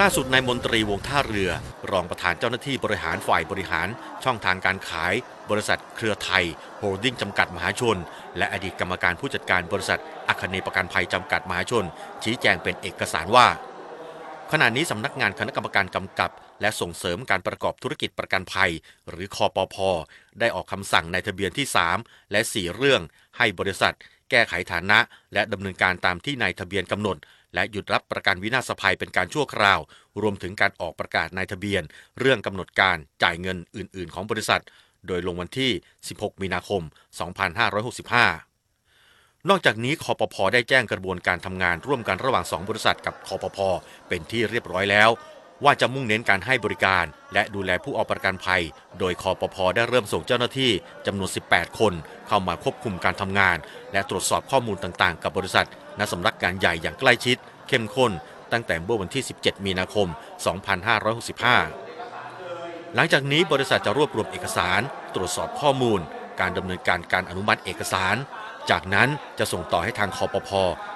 [0.00, 1.50] ล่าสุดนายมนตรีวงศ์ท่าเรือ
[1.90, 3.88] รองประธานเจ้าหน้าที่บริหารฝ่ายบริหาร
[4.24, 5.14] ช่องทางการขาย
[5.50, 6.44] บริษัทเครือไทย
[6.78, 7.98] โฮลดิ้งจำกัดมหาชน
[8.38, 11.84] และอดีตกรรมการผู้จัดการบริษัทอาคเนย์ประกันภัยจำกัดมหาชน
[12.22, 13.46] ชี้แจงเป็นเอกสารว่า
[14.52, 16.30] ขณะนี้สำนักงานคณะกรรมการกำกับ
[16.60, 18.70] และส่งเสริมการประกอบธุรกิจประกันภัย
[19.10, 19.76] หรือคอปพ
[20.40, 21.66] ได้ออกคำสั่งในทะเบียนที่
[21.98, 23.02] 3 และ 4 เรื่อง
[23.38, 23.94] ให้บริษัท
[24.30, 24.98] แก้ไขฐานะ
[25.32, 27.16] และดำเนินการตามที่ในทะเบียนกำหนด
[27.54, 29.80] และหยุดรับประกันวินาศภัยเป็นการชั่วคราว
[30.22, 31.82] รวมถึงการออกประกาศนายทะเบียน
[32.18, 34.62] เรื่องกำหนดการจ่ายเงินอื่น ๆ ของบริษัท
[35.06, 35.70] โดยลงวันที่
[36.08, 36.82] 16 มีนาคม
[38.40, 43.58] 2565 นอกจากนี้คอปพได้แจ้งกระบวนการทำงานร่วมกันระหว่าง 2 บริษัทกับคอปพ
[44.08, 45.10] เป็นที่เรียบร้อยแล้ว
[45.64, 47.04] ว่าจะมุ่งเน้นการให้บริการ
[47.34, 48.62] และดูแลผู้เอาประกันภัย
[48.98, 50.70] โดยคอปพได้เริ่มส่งเจ้าหน้าที่
[51.06, 51.92] จำนวน 18 คน
[52.28, 53.56] เข้ามาควบคุมการทำงาน
[53.92, 55.66] และตรวจสอบข้อมูลต่างๆ กับบริษัท
[55.98, 57.36] ณสำนักงานใหญ่อย่างใกล้ชิด
[57.68, 58.12] เข้มข้น
[58.52, 60.08] ตั้งแต่เมื่อวันที่ 17 มีนาคม
[60.90, 64.80] 2565 หลังจากนี้บริษัทจะรวบรวมเอกสาร
[65.14, 66.00] ตรวจสอบข้อมูล
[66.40, 68.16] การดำเนินการการอนุมัติเอกสาร
[68.70, 69.08] จากนั้น
[69.38, 70.50] จะส่งต่อให้ทางคอปพ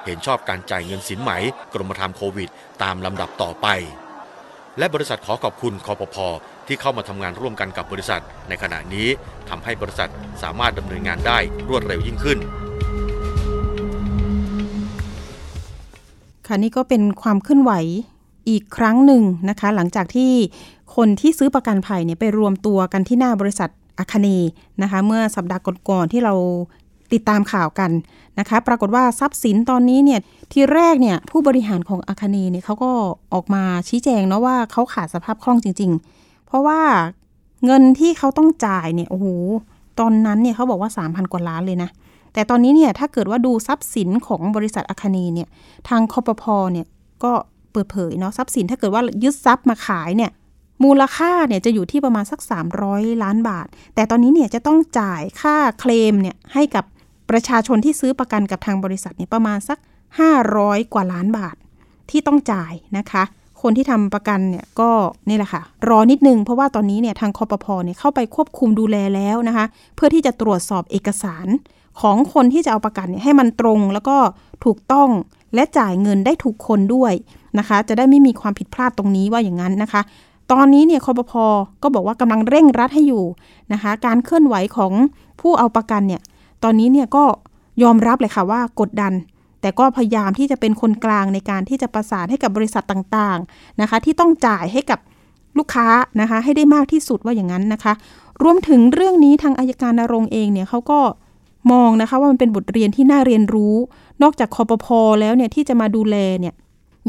[0.04, 1.32] เห็นชอบการจ่ายเงินสินไหม
[1.72, 2.50] กรมธรรม์โควิด
[2.82, 3.66] ตามลำดับต่อไป
[4.78, 6.16] และบริษัทขอขอบคุณคอปพ
[6.66, 9.08] ที่เข้ามาทำงานร่วมกันกับบริษัท ในขณะนี้
[9.48, 10.10] ทำให้บริษัท
[10.42, 12.38] สามารถดำเนินงานได้รวดเร็วยิ่งขึ้น
[16.46, 17.72] ค่ะนี่ก็เป็นความเคลื่อนไหว
[18.48, 20.32] อีกครั้งหนึ่งนะคะ หลังจากที่
[20.96, 24.28] คนที่ซื้อประกันภัยเนี่ยไปรวมตัวกันที่หน้าบริษัทอาคาเน
[24.82, 26.34] นะคะ เมื่อสัปดาห์ก่อนๆที่เรา
[27.12, 27.90] ติดตามข่าวกัน
[28.38, 30.20] นะคะ ปรากฏว่าทรัพย์สินตอนนี้เนี่ย
[30.52, 32.90] ที่แรกเนี่ยผู้บริหารของอาคาเนเนี่ยเขาก็
[33.34, 36.80] ออกมาชี้แจงเนาะว่าเขาขาดสภาพคล่องจริง ๆ เพราะว่า
[37.66, 39.26] เงินที่เขาต้องจ่ายเนี่ยโอ้โห
[40.00, 41.90] ตอนนั้นเนี่ยเขาบอกว่า 3,000 กว่าล้านเลยนะ
[42.32, 45.48] แต่ตอนนี้เนี่ยถ้าเกิดว่าดูทรัพย์สินของบริษัทอาคาเนเนี่ย
[45.88, 46.86] ทางคอปพเนี่ย
[47.24, 47.32] ก็
[47.72, 50.30] เปิดเผยเนาะทรัพย์สินถ้าเกิดว่ายึดทรัพย์มาขายเนี่ย
[50.84, 52.40] มูลค่าเนี่ยจะอยู่ที่ประมาณสัก
[52.80, 56.84] 300 ล้านบาท แต่ตอนนี้เนี่ยจะต้องจ่ายค่าเคลมเนี่ยให้กับ
[57.30, 59.78] ประชาชนที่ซื้อประกันกับทางบริษัทเนี่ยประมาณสัก
[60.36, 61.56] 500 กว่าล้านบาท
[62.10, 63.22] ที่ต้องจ่ายนะคะ
[63.62, 64.90] คนที่ทำประกันเนี่ยก็
[65.28, 69.64] นี่แหละค่ะ รอนิดนึงเพราะว่าตอนนี้เนี่ยทางคอปพเนี่ยเข้าไปควบคุมดูแลแล้วนะคะ
[69.96, 71.46] เพื่อที่จะตรวจสอบเอกสาร
[72.00, 74.16] ของคนที่จะเอาประกันเนี่ยให้มันตรงแล้วก็
[74.64, 75.08] ถูกต้อง
[75.54, 77.12] และจ่ายเงินได้ถูกคนด้วย
[77.58, 80.02] นะคะ จะได้ไม่มีความผิดพลาดตรงนี้ว่าอย่างนั้นนะคะ
[80.52, 81.32] ตอนนี้เนี่ยคอปพ
[81.82, 83.24] ก็บอกว่ากำลังเร่งรัดให้อยู่
[83.72, 84.92] นะคะ การเคลื่อนไหวของ
[85.40, 86.22] ผู้เอาประกันเนี่ย
[86.64, 87.24] ตอนนี้เนี่ยก็
[87.82, 89.12] ยอมรับเลยค่ะว่ากดดัน
[89.60, 95.00] แต่ก็พยายามที่จะเป็นคนกลางในการที่จะประสานให้กับบริษัทต่างๆนะคะ ที่ต้องจ่ายให้กับ
[95.58, 95.88] ลูกค้า
[96.20, 97.92] นะคะ ให้ได้มากที่สุดว่าอย่างนั้นนะคะ
[98.42, 101.00] รวมถึงเรื่องนี้ทางอายการนรงเองเนี่ยเขาก็
[101.72, 103.74] มองนะคะว่ามันเป็นบทเรียนที่น่าเรียนรู้
[104.22, 106.54] นอกจากคอปพอแล้วเนี่ยที่จะมาดูแลเนี่ย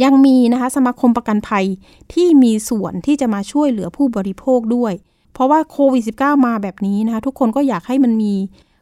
[0.04, 1.66] ยังมีนะคะสมาคมประกันภัย
[2.14, 4.94] ที่มีส่วนที่จะมาช่วยเหลือผู้บริโภคด้วย
[5.34, 8.34] เพราะว่าโควิด -19 มาแบบนี้นะคะทุกคนก็อยากให้มันมี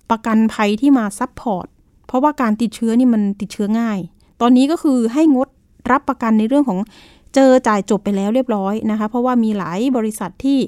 [0.10, 1.68] ประกันภัยที่มาซับพอร์ต
[2.08, 4.00] เพราะว่าการติดเชื้อนี่มันติดเชื้อง่าย
[4.42, 5.48] ตอนนี้ก็คือให้งด
[5.92, 6.80] รับประกันในเรื่องของ
[7.36, 10.60] เจอจ่ายจบไปแล้วเรียบร้อยนะคะ เพราะว่ามีหลายบริษัทที่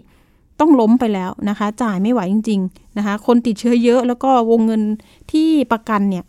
[0.59, 4.81] ต้องล้มไปแล้วนะคะ จ่ายไม่ไหวจริง ๆนะคะ คนติดเชื้อเยอะแล้วก็วงเงิน
[5.31, 6.23] ที่ประกันเนี่ย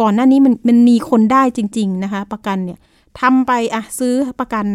[0.00, 2.78] ก่อนหน้านี้มันมันมีคนได้จริง ๆนะคะ ประกันเนี่ย
[3.20, 4.66] ทำไปอะซื้อประกัน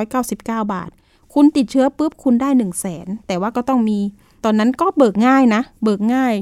[0.00, 0.90] 599 บาท
[1.34, 3.98] คุณติดเชื้อปุ๊บคุณได้ 1 0 0 0 0แสนแต่ว่าก็ต้องมี
[4.44, 6.34] ตอนนั้นก็เบิกง่ายนะ เบิกง่าย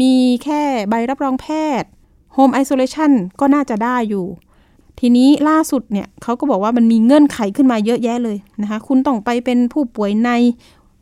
[0.00, 0.12] มี
[0.44, 1.46] แค่ใบรับรองแพ
[1.80, 1.88] ทย์
[2.36, 4.26] Home Isolation ก็น่าจะได้อยู่
[5.00, 10.30] ทีนี้ล่าสุดเนี่ยเขาก็บอกว่ามันมีเงื่อนไขขึ้นมาเยอะแยะเลยนะคะ คุณต้องไปเป็นผู้ป่วยใน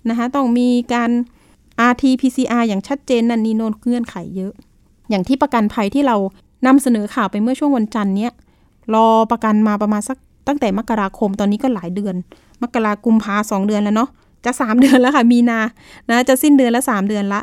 [0.09, 1.11] นะคะ ต้องมีการ
[1.91, 4.53] RT PCR อย่างชัดเจนนั่นนี่โนนเงื่อนไขเยอะ
[5.11, 6.17] อย่างที่ประกันภัยที่เรา
[6.67, 8.33] นำเสนอข่าวไปเมื่อช่วงวันจันทร์เนี้ย
[8.95, 10.19] รอประกันมาประมาณสัก
[10.49, 12.15] ตั้งแต่มกราคมตอนนี้ก็หลายเดือน
[12.63, 14.09] มกรากุมภาสองเดือนแล้วเนาะ
[14.45, 15.61] จะสามเดือนแล้วค่ะ มีนา
[16.09, 17.41] นะจะสิ้นเดือนล้วสามเดือนละ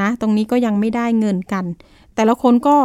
[0.00, 1.64] นะ ตรงนี้ก็ยังไม่ได้เงินกัน
[2.14, 2.76] แต่ละคนก็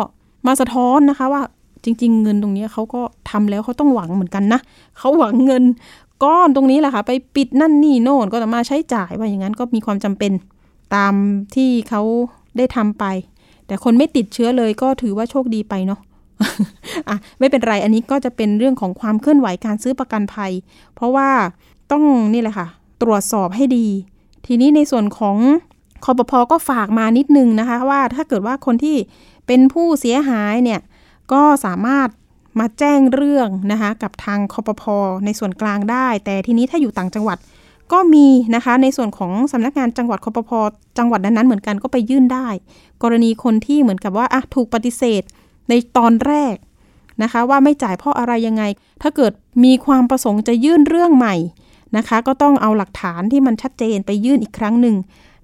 [0.47, 1.41] มาสะท้อนนะคะว่า
[1.83, 4.59] จริง ๆ เงินตรงนี้เขาก็ทำแล้วเขาต้องหวังเหมือนกันนะ
[4.99, 5.63] เขาหวังเงิน
[6.23, 10.31] ก้อนตรงนี้แหละค่ะ ไปปิดนั่นนี่โน่นก็ต้องมาใช้จ่ายว่าอย่างนั้นก็มีความจำเป็น
[10.95, 11.13] ตาม
[11.55, 12.01] ที่เขา
[12.57, 13.05] ได้ทำไป
[13.67, 15.99] แต่คนไม่ติดเชื้อเลยก็ถือว่าโชคดีไปเนาะ
[17.09, 20.51] อะไม่เป็นไรอันนี้ก็จะเป็นเรื่องของความเคลื่อนไหวการซื้อประกันภัย
[20.95, 21.29] เพราะว่า
[21.91, 22.03] ต้อง
[22.33, 22.67] นี่แหละค่ะ
[23.01, 23.87] ตรวจสอบให้ดี
[24.45, 25.37] ทีนี้ในส่วนของ
[26.05, 28.97] คอปพอก็ฝากมานิดนึงนะคะว่าถ้าเกิดว่าคนที่
[29.47, 30.79] เป็นผู้เสียหายเนี่ย
[31.31, 32.09] ก็สามารถ
[32.59, 37.37] มาแจ้งเรื่องนะคะกับทางคอปพอในส่วนกลางได้ แต่ทีนี้ถ้าอยู่ต่างจังหวัด
[37.91, 40.59] ก็มีนะคะในส่วนของสำนักงานจังหวัดคอปพอ
[40.97, 42.47] จังหวัดนั้นๆเหมือนกันก็ไปยื่นได้
[43.03, 45.23] กรณีคนที่เหมือนกับว่าอะถูกปฏิเสธ
[45.69, 46.55] ในตอนแรก
[47.23, 48.63] นะคะว่าไม่จ่ายเพราะอะไรยังไง
[49.01, 49.31] ถ้าเกิด
[49.63, 51.35] มีความประสงค์จะยื่นเรื่องใหม่
[51.97, 54.95] นะคะ ก็ต้องเอาหลักฐานที่มันชัดเจนไปยื่นอีกครั้งหนึ่ง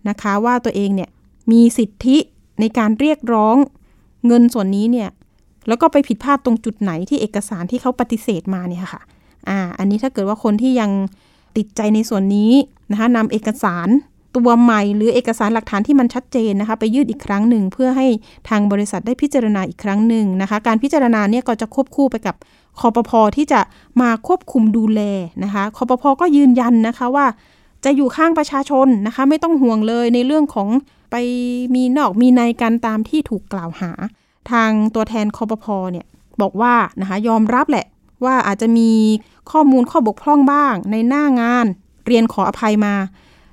[0.10, 1.10] นะคะว่าตัวเองเนี่ย
[1.52, 2.18] มีสิทธิ
[2.60, 3.56] ในการเรียกร้อง
[4.28, 5.10] เงินส่วนนี้เนี่ย
[5.68, 9.02] แล้วก็ไปผิดพลาดตรงจุดไหนที่เอกสารที่เขาปฏิเสธมาเนี่ยค่ะ
[9.50, 10.92] อ่าอันนี้ถ้าเกิดว่าคนที่ยัง
[11.58, 12.52] ติดใจในส่วนนี้
[12.92, 13.90] นะคะนำเอกสาร
[14.36, 18.08] ตัวใหม่ หรือเอกสารหลักฐานที่มันชัดเจนนะคะ ไปยื่นอีกครั้งหนึ่งเพื่อให้
[18.50, 22.36] ทางบริษัทได้พิจารณาอีกครั้งหนึ่งนะคะ การพิจารณาเนี่ยก็จะควบคู่ไปกับ
[22.80, 23.62] คอปพอที่จะ
[24.02, 25.02] มาควบคุมดูแล
[25.44, 27.26] นะคะคอปพอก็ยืนยันนะคะว่า
[27.86, 30.70] จะอยู่ข้างประชาชนนะคะ ไม่ต้องห่วงเลยในเรื่องของ
[31.12, 31.16] ไป
[31.76, 33.92] มีนอกมีในกันตามที่ถูกกล่าวหา
[34.52, 36.06] ทางตัวแทนคอปพอเนี่ย
[36.42, 37.86] บอกว่านะคะยอมรับแหละ
[38.26, 38.92] ว่าอาจจะมี
[39.52, 41.66] ข้อมูลข้อบกพร่องบ้างในหน้างาน
[42.06, 42.96] เรียนขออภัยมา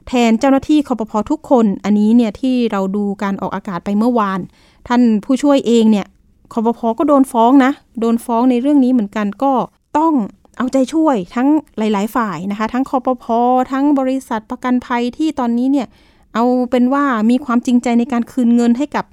[0.08, 4.40] แทนเจ้าหน้าที่คอปพอทุกคน อันนี้เนี่ยที่เราดูการออกอากาศไปเมื่อวาน
[4.88, 6.06] ท่านผู้ช่วยเองเนี่ย
[6.52, 9.52] คอปพอก็โดนฟ้องนะ โดนฟ้องในเรื่องนี้เหมือนกันก็
[9.98, 10.12] ต้อง
[10.58, 11.48] เอาใจช่วยทั้ง
[11.78, 13.40] หลาย ๆ ฝ่ายนะคะ ทั้งคอปพอ
[13.72, 15.86] ทั้งบริษัทประกันภัยที่ตอนนี้เนี่ย
[16.34, 19.04] เอาเป็นว่ามีความจริงใจในการคืนเงินให้กับ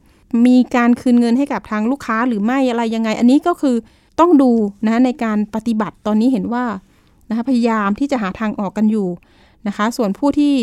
[0.46, 3.76] มีการคืนเงินให้กับทางลูกค้าหรือไม่อะไรยังไง อันนี้ก็คือ
[4.20, 4.52] ต้องดู
[4.88, 6.66] นะในการปฏิบัติตอนนี้เห็นว่า
[7.30, 9.08] นะคะพยายามที่จะหาทางออกกันอยู่
[9.68, 10.54] นะคะ ส่วนผู้ที่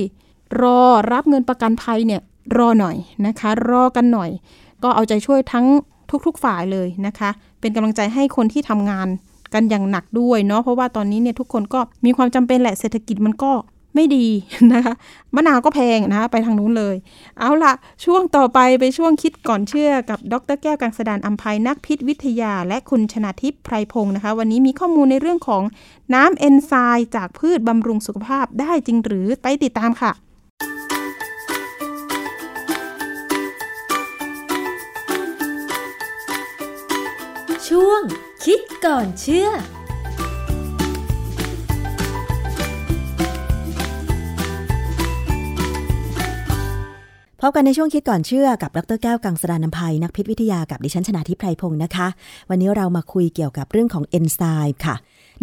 [0.62, 0.80] รอ
[1.12, 2.20] รับเงินประกันภัยเนี่ย
[2.56, 4.30] รอหน่อยนะคะ รอกันหน่อย
[4.82, 5.66] ก็เอาใจช่วยทั้ง
[6.26, 7.30] ทุก ๆ ฝ่ายเลยนะคะ
[7.60, 9.08] เป็นกำลังใจให้คนที่ทำงาน
[9.54, 13.52] กันอย่างหนักด้วยเนาะเพราะว่าตอนนี้เนี่ยทุกคนก็มีความจำเป็นแหละเศรษฐกิจมันก็
[13.96, 14.26] ไม่ดี
[14.72, 14.94] นะคะ
[15.34, 16.96] มะนาวก็แพงนะคะไปทางนู้นเลย
[17.38, 17.72] เอาละ
[18.04, 25.62] ช่วงต่อไปไปช่วงคิดก่อนเชื่อกับดรแก้วกังสดานอัมภัยนักพิษวิทยา และคุณชนาทิพย์ไพรพงศ์นะคะ วันนี้มีข้อมูลในเรื่องของ
[26.14, 30.12] น้ำเอนไซม์จากพืชบำรุงสุขภาพได้จริงหรือไปติดตามค่ะ
[38.86, 39.48] ก่อนเชื่อ
[47.40, 52.08] พบกันในช่วงคิดก่อนเชื่อกับดรแก้วกังสดานนภัยนักพิษวิทยากับดิฉันชนาทิพไพรพงศ์นะคะ
[52.50, 54.96] วันนี้เรามาคุยเกี่ยวกับเรื่องของเอนไซม์ค่ะ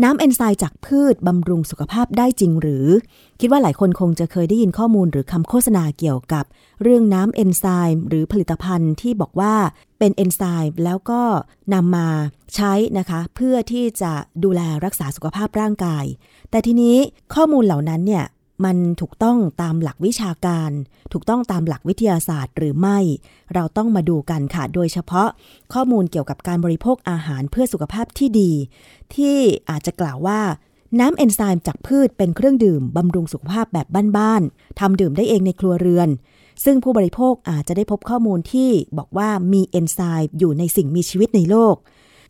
[0.04, 2.88] น้ำเอนไซม์จากพืชบำรุงสุขภาพได้จริงหรือ
[3.40, 6.46] คิดว่าหลายคนคงจะเคยได้ยินข้อมูลหรือคำโฆษณาเกี่ยวกับ
[6.84, 9.56] เรื่องน้ำเอนไซม์หรือผลิตภัณฑ์ที่บอกว่า
[10.00, 11.22] เป็นเอนไซม์แล้วก็
[11.74, 12.08] นำมา
[12.56, 14.14] ใช้นะคะ เพื่อที่จะ
[14.44, 16.06] ดูแลรักษาสุขภาพร่างกาย
[16.52, 16.98] แต่ทีนี้
[17.36, 18.26] ข้อมูลเหล่านั้นเนี่ย
[18.66, 20.72] มันถูกต้องตามหลักวิชาการ
[21.14, 23.00] ถูกต้องตามหลักวิทยาศาสตร์หรือไม่
[23.54, 25.30] เราต้องมาดูกันค่ะ โดยเฉพาะ
[25.74, 28.52] ข้อมูลเกี่ยวกับการบริโภคอาหารเพื่อสุขภาพที่ดี
[29.16, 29.38] ที่
[29.70, 30.40] อาจจะกล่าวว่า
[31.00, 33.88] น้ำเอนไซม์จากพืชเป็นเครื่องดื่มบำรุงสุขภาพแบบ
[34.18, 36.10] บ้านๆทำดื่มได้เองในครัวเรือน
[36.64, 41.76] ซึ่งผู้บริโภคอาจจะได้พบข้อมูลที่บอกว่ามีเอนไซม์อยู่ในสิ่งมีชีวิตในโลก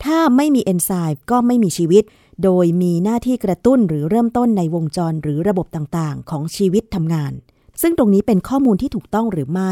[0.06, 2.04] ถ้าไม่มีเอนไซม์ก็ไม่มีชีวิต
[2.44, 7.34] โดยมีหน้าที่กระตุ้นหรือเริ่มต้นในวงจรหรือระบบต่างๆ ของชีวิตทำงาน
[7.82, 9.72] ซึ่งตรงนี้เป็นข้อมูลที่ถูกต้องหรือไม่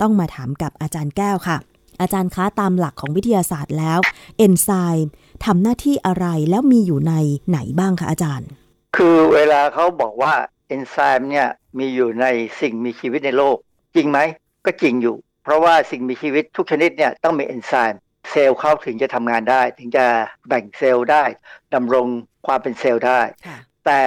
[0.00, 1.56] ต้องมาถามกับอาจารย์แก้วค่ะ
[2.00, 3.98] อาจารย์คะตามหลักของวิทยาศาสตร์แล้ว
[4.38, 5.10] เอนไซม์
[5.44, 7.14] ทำหน้าที่อะไรแล้วมีอยู่ใน
[7.48, 8.48] ไหนบ้างคะอาจารย์
[8.96, 10.34] คือเวลาเขาบอกว่า
[10.68, 11.48] เอนไซม์เนี่ย
[11.78, 12.26] มีอยู่ใน
[12.60, 13.56] สิ่งมีชีวิตในโลก
[13.96, 14.18] จริงไหม
[14.64, 18.00] ก็จริงอยู่ เพราะว่าสิ่งมีชีวิตทุกชนิดเนี่ยต้องมีเอนไซม์
[18.30, 20.04] เซลล์เขาถึงจะทำงานได้ ถึงจะ
[20.48, 21.24] แบ่งเซลล์ได้
[21.74, 22.06] ดำรง
[22.46, 23.20] ความเป็นเซลล์ได้
[23.86, 24.00] แต่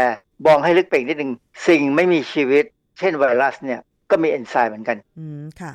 [0.46, 1.32] มองให้ลึกไปอีกนิดนึง
[1.68, 2.66] สิ่งไม่มีชีวิต
[3.00, 3.80] เช่นไวรัสเนี่ย
[4.12, 4.98] ก็มีเอนไซม์เหมือนกัน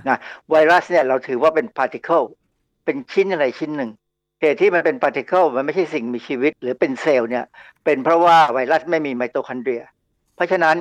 [0.08, 0.18] นะ
[0.50, 2.22] ไวรัสเนี่ยเราถือว่าเป็น particle
[2.84, 3.90] เป็นชิ้นอะไรชิ้นหนึ่ง
[4.40, 7.44] เหตุที่มันเป็น particle มันไม่ใช่สิ่งมีชีวิตหรือเป็นเซลล์เนี่ย
[7.84, 9.82] เป็นเพราะว่าไวรัสไม่มีไมโตคอนเดรีย
[10.34, 10.76] เพราะฉะนั้น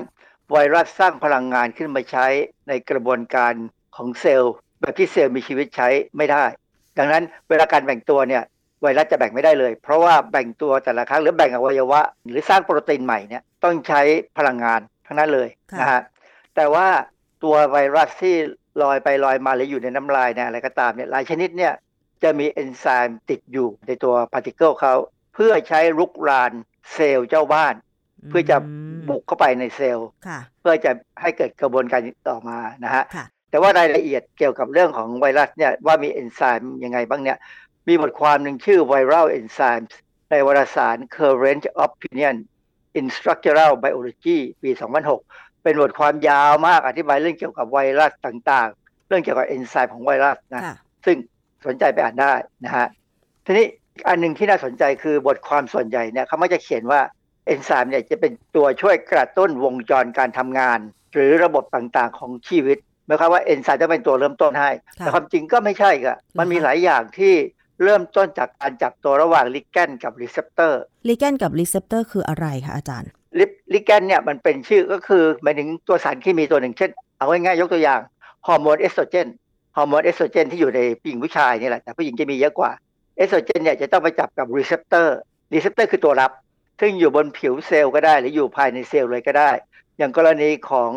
[0.51, 2.25] ไวรัสสร้างพลังงานขึ้นมาใช้
[2.67, 3.53] ในกระบวนการ
[3.95, 6.45] ของเซลล์ แบบที่เซลล์มีชีวิตใช้ไม่ได้
[6.97, 8.43] ดังนั้นเวลาการแบ่งตัวเนี่ย
[8.81, 14.01] ไวรัสจะแบ่งไม่ได้เลย เพราะว่าแบ่งตัวแต่ละครั้งหรือแบ่งอวัยวะ หรือสร้างโปรตีนใหม่เนี่ยต้องใช้
[14.37, 16.01] พลังงานทั้งนั้นเลยนะฮะ
[16.55, 16.87] แต่ว่า
[17.43, 18.35] ตัวไวรัสที่
[18.81, 21.73] ลอยไปลอยมาหรืออยู่ในน้ำลายเนี่ยอะไรก็ตามเนี่ยหลายชนิดเนี่ย
[22.23, 24.93] จะมีเอนไซม์ติดอยู่ในตัว particle เขา
[25.35, 26.51] เพื่อใช้ลุกราน
[26.93, 27.73] เซลล์เจ้าบ้าน
[28.29, 28.57] เพื่อจะ
[29.09, 30.07] บุกเข้าไปในเซลล์
[30.59, 30.91] เพื่อจะ
[31.21, 33.03] ให้เกิดกระบวนการต่อมานะฮะ
[33.49, 37.37] แต่ว่ารายละเอียดเกี่ยวกับเรื่องของไวรัสเนี่ยว่ามีเอนไซม์ยังไงบ้างเนี่ย
[37.87, 39.93] มีบทความหนึ่งชื่อ Viral Enzymes
[40.29, 42.35] ในวารสาร Current Opinion
[42.99, 44.69] in Structural Biology ปี
[45.17, 50.63] 2006 เป็นบทความยาวมากอธิบายเรื่องเกี่ยวกับไวรัสต่างๆ เรื่องเกี่ยวกับเอนไซม์ของไวรัสนะ
[51.05, 51.17] ซึ่ง
[51.65, 52.33] สนใจไปอ่านได้
[52.65, 52.87] นะฮะ
[53.45, 53.65] ทีนี้
[54.07, 57.01] อันหนึ่งที่น่าสนใจคือบทความส่วนใหญ่เนี่ยเขามักจะเขียนว่า
[57.47, 60.79] เอนไซม์เนี่ยจะเป็นตัวช่วยกระตุ้นวงจรการทำงาน
[61.13, 62.77] หรือระบบต่างๆ ของชีวิต
[63.07, 67.33] หมายความว่าเอนไซม์จะเป็นตัวเริ่มต้นให้ แต่ความจริงก็ไม่ใช่ก็มันมีหลายอย่างที่
[67.83, 73.09] เริ่มต้นจากการจับตัวระหว่าง ligand กับ receptor ligand กับ receptor คืออะไรคะอาจารย์
[73.73, 78.01] ligand เนี่ยมันเป็นชื่อก็คือหมายถึงตัวสารเคมีตัวหนึ่งเช่น เอาง่ายๆยกตัวอย่าง
[78.47, 79.27] ฮอร์โมนเอสโตรเจน
[79.77, 82.71] ฮอร์โมนเอสโตรเจนที่อยู่ในผู้หญิงผู้ชายนี่แหละแต่ผู้หญิงจะมีเยอะกว่า
[83.17, 86.31] เอสโตรเจนเนี่ยจะต้องไปจับกับ receptor receptor คือตัวรับ
[86.79, 89.51] ซึ่งอยู่บนผิวเซลล์ก็ได้ หรืออยู่ภายในเซลล์เลยก็ได้
[89.97, 90.91] อย่างกรณีของ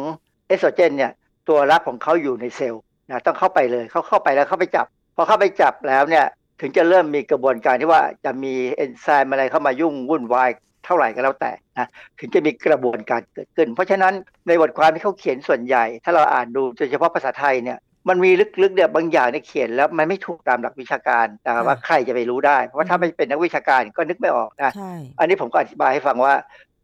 [0.47, 1.13] เอสโตรเจนเนี่ย
[1.49, 4.87] ตัวรับของเขาอยู่ในเซลล์นะต้องเข้าไปเลยเขาเข้าไปแล้วเข้าไปจับ
[5.17, 6.27] พอเข้าไปจับแล้วเนี่ย
[6.61, 10.51] ถึงจะเริ่มมีกระบวนการที่ว่าจะมีเอนไซม์อะไรเข้ามายุ่งวุ่นวาย
[10.85, 11.89] เท่าไหร่ก็แล้วแต่นะ
[12.19, 14.15] ถึงจะมีกระบวนการเกิดขึ้น เพราะฉะนั้น
[14.47, 17.79] ในบทความที่เขาเขียนส่วนใหญ่ ถ้าเราอ่านดูโดยเฉพาะภาษาไทยเนี่ย
[18.09, 18.31] มันมี
[18.63, 24.73] ลึกๆเนี่ยบางอย่างในเขียนแล้วมันไม่ถูกตามหลักวิชาการแต่ว่าใครจะไปรู้ได้ เพราะว่าถ้าไม่เป็นนักวิชาการก็นึกไม่ออกนะ
[25.19, 26.35] อันนี้ผมก็อธิบายให้ฟังว่า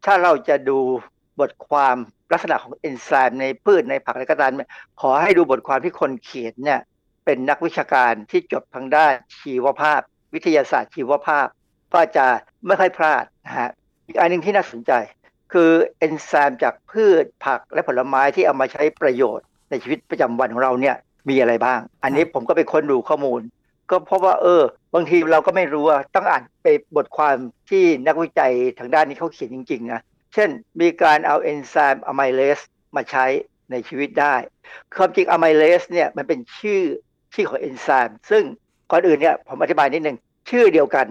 [0.05, 0.79] ถ้าเราจะดู
[1.39, 1.95] บทความ
[2.33, 4.51] ลักษณะของเอนไซม์ในพืชในผักอะไรก็ตาม
[5.01, 6.81] ขอให้ดูบทความที่คนเขียนเนี่ย
[7.25, 10.01] เป็นนักวิชาการที่จบทางด้านชีวภาพ
[10.33, 11.47] วิทยาศาสตร์ชีวภาพ
[11.93, 12.25] ก็จะ
[12.65, 13.69] ไม่ค่อยพลาดนะฮะ
[14.07, 14.91] อีกอันหนึ่งที่น่าสนใจ
[15.53, 20.95] คือเอนไซม์จากพืชผักและผลไม้ที่เอามาใช้ประโยชน์ในชีวิตประจำวันของเราเนี่ย
[21.29, 23.41] มีอะไรบ้าง อันนี้ผมก็ไปค้นดูข้อมูล
[23.89, 24.61] ก็เพราะว่าเออ
[24.95, 27.35] บางทีเราก็ไม่รู้ต้องอ่านไปบทความ
[27.69, 30.01] ที่นักวิจัยทางด้านนี้เขาเขียนจริงๆนะ
[30.37, 30.49] ช่น
[30.81, 32.59] มีการเอาเอนไซม์อะไมเลส
[32.95, 33.25] มาใช้
[33.71, 34.35] ในชีวิตได้
[34.95, 36.81] ความจริงอะไมเลสเนี่ยมันเป็นชื่อ
[37.33, 38.43] ชื่อของเอนไซม์ซึ่ง
[38.91, 40.17] ก่อนอื่นเนี่ยผมอธิบายนิดนึง
[40.49, 41.07] ชื่อเดียวกัน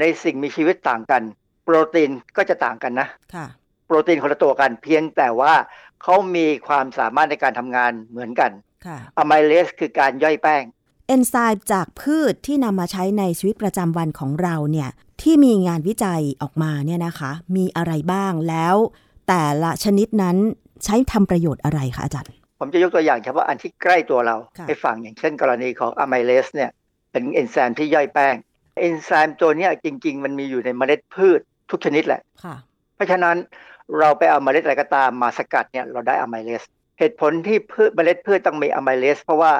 [0.00, 1.22] ในสิ่งมีชีวิตต่างกัน
[1.64, 3.46] โปรตีนก็จะต่างกันนะค่ะ
[3.86, 5.54] โปรตีนคนละตัวกัน เพียงแต่ว่า
[6.02, 8.50] เขามีความสามารถในการทำงานเหมือนกัน
[9.18, 10.62] อะไมเลสคือการย่อยแป้ง
[11.08, 14.90] เอนไซม์จากพืชที่นำมาใช้ในชีวิตประจำวันของเราเนี่ย
[15.22, 18.76] ที่มีงานวิจัยออกมาเนี่ยนะคะ มีอะไรบ้างแล้ว
[19.28, 20.36] แต่ละชนิดนั้น
[20.84, 26.70] ใช้ทำประโยชน์อะไรคะอาจารย์ ผมจะยกตัวอย่างเฉพาะอันที่ใกล้ตัวเราให้ฟังอย่างเช่นกรณีของอะไมเลสเนี่ย
[27.12, 28.34] เป็นเอนไซม์ที่ย่อยแป้ง
[28.80, 31.40] เอนไซม์ตัวนี้จริง ๆ มันมีอยู่ในเมล็ดพืช
[31.70, 32.20] ทุกชนิดแหละ
[32.94, 33.36] เพราะฉะนั้น
[33.98, 36.62] เราไปเอาเมล็ดอะไรก็ตามมาสกัดเนี่ยเราได้อะไมเลส
[36.98, 39.52] เหตุผลที่พืชเมล็ดพืชต้องมีอะไมเลสเพราะว่า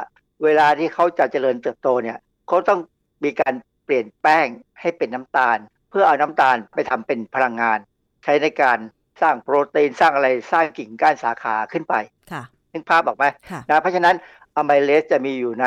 [0.45, 2.81] เวลาที่เขาจะเจริญเติบโตเนี่ยเขาต้อง
[3.25, 3.55] มีการ
[3.89, 4.47] เปลี่ยนแป้ง
[4.81, 5.59] ให้เป็นน้ำตาล
[5.91, 7.79] เพื่อเอาน้ำตาลไปทำเป็นพลังงาน
[8.25, 8.79] ใช้ในการ
[9.23, 11.95] สร้างโปรตีนสร้างอะไรสร้างกิ่งก้านสาขาขึ้นไป
[12.33, 13.25] ค่ะนึกภาพออกไหม
[13.71, 14.15] นะเพราะฉะนั้น
[14.57, 15.67] อะไมเลสจะมีอยู่ใน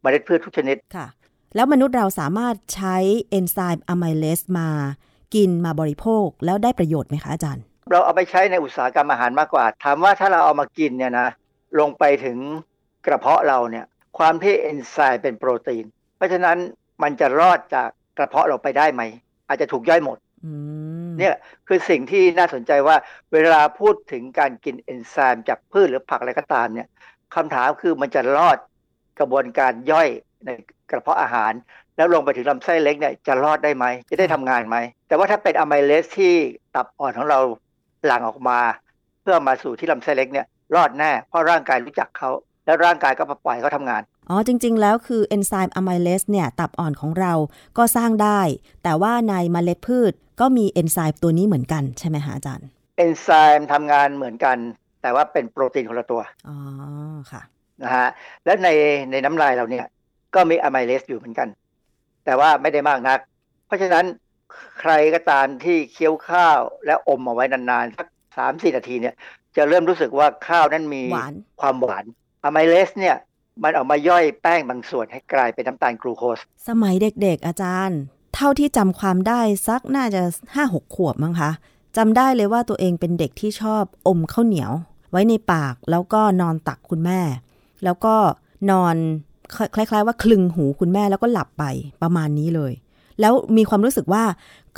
[0.00, 1.06] เมล็ดพืชทุกชนิดค่ะ
[1.54, 2.96] แล้วมนุษย์เราสามารถใช้
[3.30, 4.68] เอนไซม์อะไมเลสมา
[5.34, 11.28] กินมาบริโภคแล้วได้ประโยชน์ไหมคะอาจารย์ เราเอาไปใช้ในอุตสาหกรรมอาหารมากกว่า ถามว่าถ้าเราเอามากินเนี่ยนะ
[11.80, 12.38] ลงไปถึง
[13.06, 13.84] กระเพาะเราเนี่ย
[14.18, 15.84] ความที่เอนไซม์เป็นโปรตีน
[16.16, 16.58] เพราะฉะนั้น
[17.02, 17.88] มันจะรอดจาก
[18.18, 19.02] กระเพาะเราไปได้ไหม
[19.48, 20.18] อาจจะถูกย่อยหมด
[21.18, 21.34] เนี่ย
[21.68, 22.96] คือสิ่งที่น่าสนใจว่า
[23.32, 26.88] เวลาพูดถึงการกินเอนไซม์จากพืชหรือผักอะไรก็ตามเนี่ย
[27.34, 28.58] คำถามคือมันจะรอด
[29.18, 30.08] กระบวนการย่อย
[30.44, 30.50] ใน
[30.90, 31.52] กระเพาะอาหาร
[31.96, 34.76] แล้วลงไปถึงลำไส้เล็กเนี่ยจะรอดได้ไหม จะได้ทำงานไหม
[35.08, 36.34] แต่ว่าถ้าเป็นอะไมเลสที่
[36.74, 37.38] ตับอ่อนของเรา
[38.06, 38.58] หลั่งออกมา
[39.22, 42.30] เพื่อมาสู่ที่ลำไส้เล็กเนี่ยรอดแน่เพราะร่างกายรู้จักเขา
[42.64, 47.32] แล้วร่างกายก็ปล่อยเขาทำงาน อ๋อ จริง ๆ แล้วคือเอนไซม์อะไมเลสเนี่ย ตับอ่อนของเรา
[47.78, 48.40] ก็สร้างได้
[48.82, 52.66] แต่ว่าในเมล็ดพืชก็มีเอนไซม์ตัวนี้เหมือนกันใช่ไหมฮะอาจารย์
[52.96, 54.56] เอนไซม์ทำงานเหมือนกัน
[55.02, 56.56] แต่ว่าเป็นโปรตีนคนละตัว อ๋อ
[57.32, 57.42] ค่ะ
[57.82, 58.08] นะฮะ
[58.44, 58.68] และใน
[59.10, 59.86] ในน้ำลายเราเนี่ย
[60.34, 61.48] ก็มีอะไมเลสอยู่เหมือนกัน
[62.24, 63.18] แต่ว่าไม่ได้มากนัก
[63.66, 64.04] เพราะฉะนั้น
[64.80, 68.06] ใครก็ตามที่เคี้ยวข้าวและอมเอาไว้นานๆสัก
[68.36, 69.14] สามสี่นาทีเนี่ย
[69.56, 71.02] จะเริ่มรู้สึกว่าข้าวนั้นมี
[71.60, 72.04] ความหวาน
[72.44, 73.16] อะไมเลสเนี่ย
[73.62, 76.38] มันออกมาย่อยแป้งบางส่วนให้กลายเป็นน้ำตาลกลูโคส
[76.68, 78.00] สมัยเด็กๆอาจารย์
[78.34, 80.22] เท่าที่จำความได้สักน่าจะ
[80.54, 81.50] ห้าหกขวบมั้งคะ
[81.96, 84.72] จำได้เลยว่าตัวเองเป็นเด็กที่ชอบอมข้าวเหนียว
[85.10, 87.20] ไว้ในปากแล้วก็นอนตักคุณแม่
[87.84, 88.14] แล้วก็
[88.70, 88.94] นอน
[89.74, 91.64] คล้าย ๆ ว่าคลึงหูคุณแม่แล้วก็หลับไป
[92.02, 92.72] ประมาณนี้เลย
[93.20, 94.24] แล้วมีความรู้สึกว่า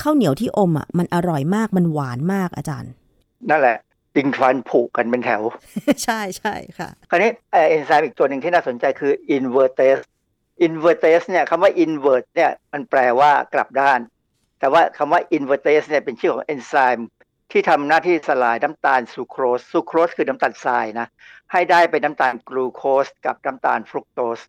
[0.01, 2.91] ข้าวเหนียวที่อมอะมันอร่อยมากมันหวานมากอาจารย์
[3.51, 3.77] นั่นแหละ
[4.17, 5.43] ถึงฟันผุกันเป็นแถว
[6.05, 10.03] ใช่ใช่ค่ะ คราวนี้เอนไซม์อีกตัวหนึ่งที่น่าสนใจคือ invertase
[10.67, 14.01] invertase เนี่ยคำว่า invert เนี่ยมันแปลว่ากลับด้าน
[14.59, 17.09] แต่ว่าคำว่า invertase เนี่ยเป็นชื่อของเอนไซม์
[17.53, 21.07] ที่ทำหน้าที่สลายน้ำตาลซูโครสซูโครสคือน้ำตาลทรายนะ
[21.53, 24.41] ให้ได้เป็นน้ำตาลกลูโคสกับน้ำตาลฟรุกโตส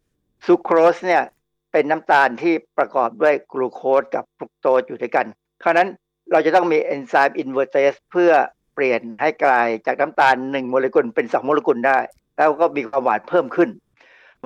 [0.45, 1.24] ซูโครสเนี่ย
[1.72, 5.26] เป็นน้ำตาลที่ประกอบด้วยกลูโคสกับฟรุกโตสอยู่ด้วยกัน
[5.64, 5.89] คราวนั้น
[6.32, 11.97] เราจะต้องมีเอนไซม์ invertase เพื่อเปลี่ยนให้กลายจากน้ำตาลหนึ่งโมเลกุลเป็นสองโมเลกุลได้
[12.36, 13.69] แล้วก็มีความหวานเพิ่มขึ้น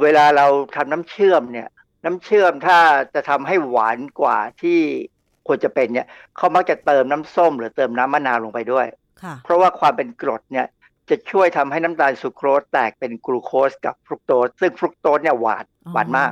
[0.01, 1.67] เวลาเราทำน้ำเชื่อมเนี่ย
[2.05, 2.79] น้ำเชื่อมถ้า
[3.15, 4.79] จะทำให้หวานกว่าที่
[5.47, 6.07] ควรจะเป็นเนี่ย
[6.37, 8.87] เขามักจะเติมน้ำส้ม หรือเติมน้ำมะนาวลงไปด้วย
[9.43, 10.67] เพราะว่าความเป็นกรดเนี่ย
[11.09, 16.31] จะช่วยทำให้น้ำตาลซูโครสแตกเป็นกลูโคสกับฟรุกโตสซึ่งฟรุกโตสเนี่ยหวานหวานมาก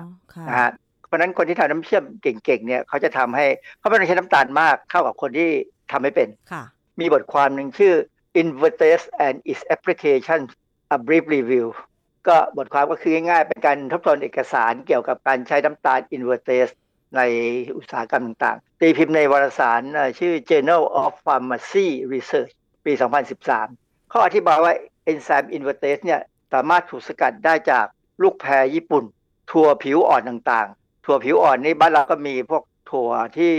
[0.49, 0.71] นะฮะ
[1.13, 3.45] ราะฉะนั้นคนที่ทำน้ำเชื่อมเก่งๆเนี่ยเขาจะทำให้
[3.79, 5.49] เขาไม่ต้องใช้น้ำตาลมากเท่ากับคนที่
[5.91, 6.63] ทำไม่เป็นค่ะ
[6.99, 7.95] มีบทความหนึ่งชื่อ
[8.41, 10.41] Invertase and its application
[10.95, 11.67] a brief review
[12.27, 16.73] ก็บทความก็คือง่ายๆเป็นการทบทวนเอกสารเกี่ยวกับการใช้น้ำตาล Invertase
[17.15, 17.21] ใน
[17.77, 19.81] อุตสาหกรรมต่างๆ ตีพิมพ์ในวารสาร
[20.19, 22.51] ชื่อ Journal of Pharmacy Research
[22.85, 22.93] ปี
[23.51, 24.73] 2013 เขาอธิบายว่า
[25.05, 26.21] เอนไซม์ Invertase เนี่ย
[26.53, 27.85] สามารถถูกสกัดได้จาก
[28.21, 29.03] ลูกแพรญี่ปุ่น
[29.51, 33.53] ถั่วผิวอ่อนต่างๆ ถั่วผิวอ่อนนี่บ้านเราก็มีพวกถั่วที่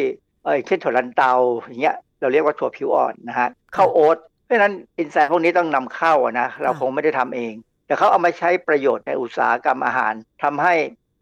[0.45, 1.33] เออเช่นถั่วลันเตา
[1.63, 7.55] อย่างเงี้ยเราเรียกว่าถั่วผิวอ่อนนะฮะข้าวโอ๊ตเพราะฉะนั้นเอนไซม์พวกนี้ต้องนำเข้านะเราคงไม่ได้ทำเอง
[7.87, 10.13] แต่เขาเอามาใช้ประโยชน์ในอุตสาหกรรมอาหาร
[10.43, 10.75] ทำให้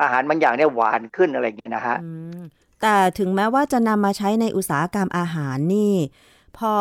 [0.02, 1.96] อาหารบางอย่างเนี่ยหวานขึ้นอะไรอย่างเงี้ยนะฮะ
[2.82, 5.94] แต่ถึงแม้ว่าจะนำมาใช้ในอุตสาหกรรมอาหารนี่
[6.58, 6.72] พอ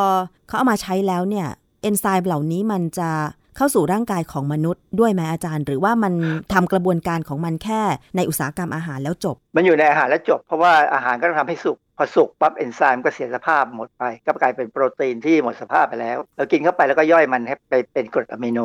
[0.47, 1.47] เขาเอามาใช้แล้วเนี่ย
[1.82, 3.09] เอนไซม์เหล่านี้มันจะ
[3.57, 6.14] เข้าสู่ร่างกายของมนุษย์ด้วยไหมอาจารย์ หรือว่ามัน
[6.53, 7.82] ทำกระบวนการของมันแค่
[8.16, 18.60] ในอุตสาหกรรมอาหารแล้วจบ มันอยู่ในอาหารแล้วจบ เพราะว่าอาหารก็ต้องทำให้สุก พอสุกปั๊บเอนไซม์ก็เสียสภาพหมดไป ก็กลายเป็นโปรตีนที่หมดสภาพไปแล้ว เรากินเข้าไปแล้วก็ย่อยมันให้ไปเป็นกรดอะมิโน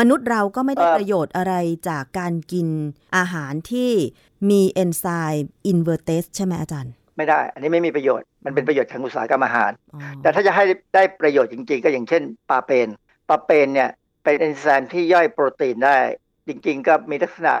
[0.00, 1.54] มนุษย์เราก็ไม่ได้ประโยชน์อะไร
[1.88, 2.68] จากการกิน
[3.16, 3.90] อาหารที่
[4.50, 9.70] มีเอนไซม์ invertase ใช่ไหมอาจารย์ ไม่ได้ อันนี้ไม่มีประโยชน์ มันเป็นประโยชน์ทางอุตสาหกรรมอาหาร
[10.22, 12.88] แต่ถ้าจะให้ได้ประโยชน์จริง ๆ ก็อย่างเช่นปลาเปน
[13.28, 13.90] ปลาเปนเนี่ย
[14.24, 15.96] เป็นเอนไซม์ที่ย่อยโปรตีนได้
[16.48, 17.54] จริง ๆ ก็มีลักษณะ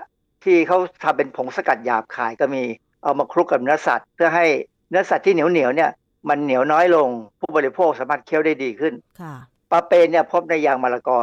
[0.44, 2.62] ที่เขาทำเป็นผงสกัดหยาบขายก็มี
[3.02, 4.46] เอามาคลุกกับเนื้อสัตว์ เพื่อให้
[4.90, 5.90] เนื้อสัตว์ที่เหนียวเหนียวเนี่ย
[6.28, 7.08] มันเหนียวน้อยลง
[7.40, 9.34] ผู้บริโภคสามารถเคี้ยวได้ดีขึ้นค่ะ
[9.70, 11.20] ปลาเปนเนี่ยพบในยางมะละกอ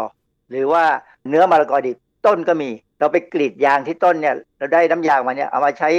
[0.50, 0.84] หรือว่า
[1.30, 5.90] เนื้อมะละกอดิบต้นก็มี เราไปกรีดยางที่ต้นเนี่ยเราได้น้ำยางมาเนี่ยเอามาใช้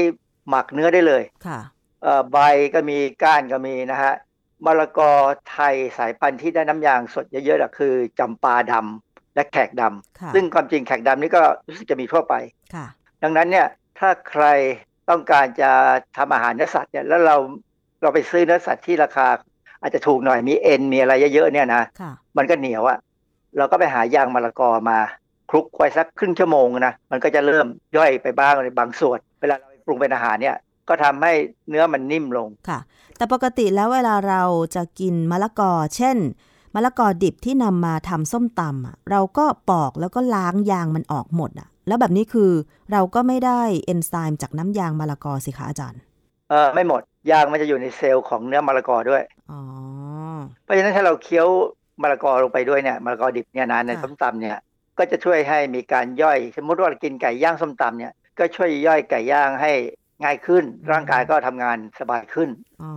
[0.49, 1.61] หมักเนื้อได้เลยค่ะ
[2.33, 2.39] ใบ
[2.75, 4.15] ก็มีก้านก็มีนะฮะ
[4.67, 5.11] มะละกอ
[5.51, 12.35] ไทยสายพันธุ์ที่ได้น้ำยางสดเยอะๆคือจำปาดำและแขกดำซึ่งความจริงแขกดำนี่ก็รู้สึกจะมีทั่วไป
[12.75, 12.87] ค่ะ
[13.23, 13.67] ดังนั้นเนี่ย
[13.99, 14.45] ถ้าใคร
[15.11, 15.71] ต้องการจะ
[16.17, 17.37] ทำอาหารเนื้อสัตว์เนี่ยแล้วเรา
[18.03, 19.27] เราไปซื้อเนื้อสัตว์ที่ราคา
[19.83, 21.83] อาจจะถูกหน่อยมีเอ็นมีอะไรเยอะๆเนี่ยนะ
[22.37, 22.99] มันก็เหนียวอะ
[23.57, 24.99] เราก็ไปหายางมะละกอมา
[25.51, 30.57] คลุกไว้สักครึ่งชั่วโมงนะมันก็จะเริ่มย่อยไปบ้างในบางส่วน เวลาเราไปปรุงเป็นอาหารเนี่ย
[30.89, 31.33] ก็ทำให้
[31.69, 32.79] เนื้อมันนิ่มลงค่ะ
[33.17, 34.43] แต่ปกติแล้วเวลาเรา
[34.75, 36.17] จะกินมะละกอ เช่น
[36.75, 42.51] มะละกอดิบที่นำมาทำส้มตำอะเราก็ปอกแล้วก็ล้างยางมันออกหมดอะ แล้วแบบนี้คือ
[42.93, 46.01] เราก็ไม่ได้เอนไซม์จากน้ำยางมะละกอสิคะอาจารย์
[46.51, 49.61] เออไม่หมด ยางมันจะอยู่ในเซลล์ของเนื้อมะละกอด้วยอ๋อ
[50.65, 51.49] เพราะฉะนั้นถ้าเราเคี้ยว
[52.03, 54.57] มะละกอลงไปด้วยเนี่ยมะละกอดิบเนี่ยนะในส้มตำเนี่ย
[54.99, 59.73] ก็จะช่วยให้มีการย่อย สมมติว่ากินไก่ย่างส้มตำเนี่ยก็ช่วยย่อยไก่ย่างให้
[60.23, 62.49] ง่ายขึ้น ร่างกายก็ทำงานสบายขึ้น
[62.83, 62.93] อ๋อ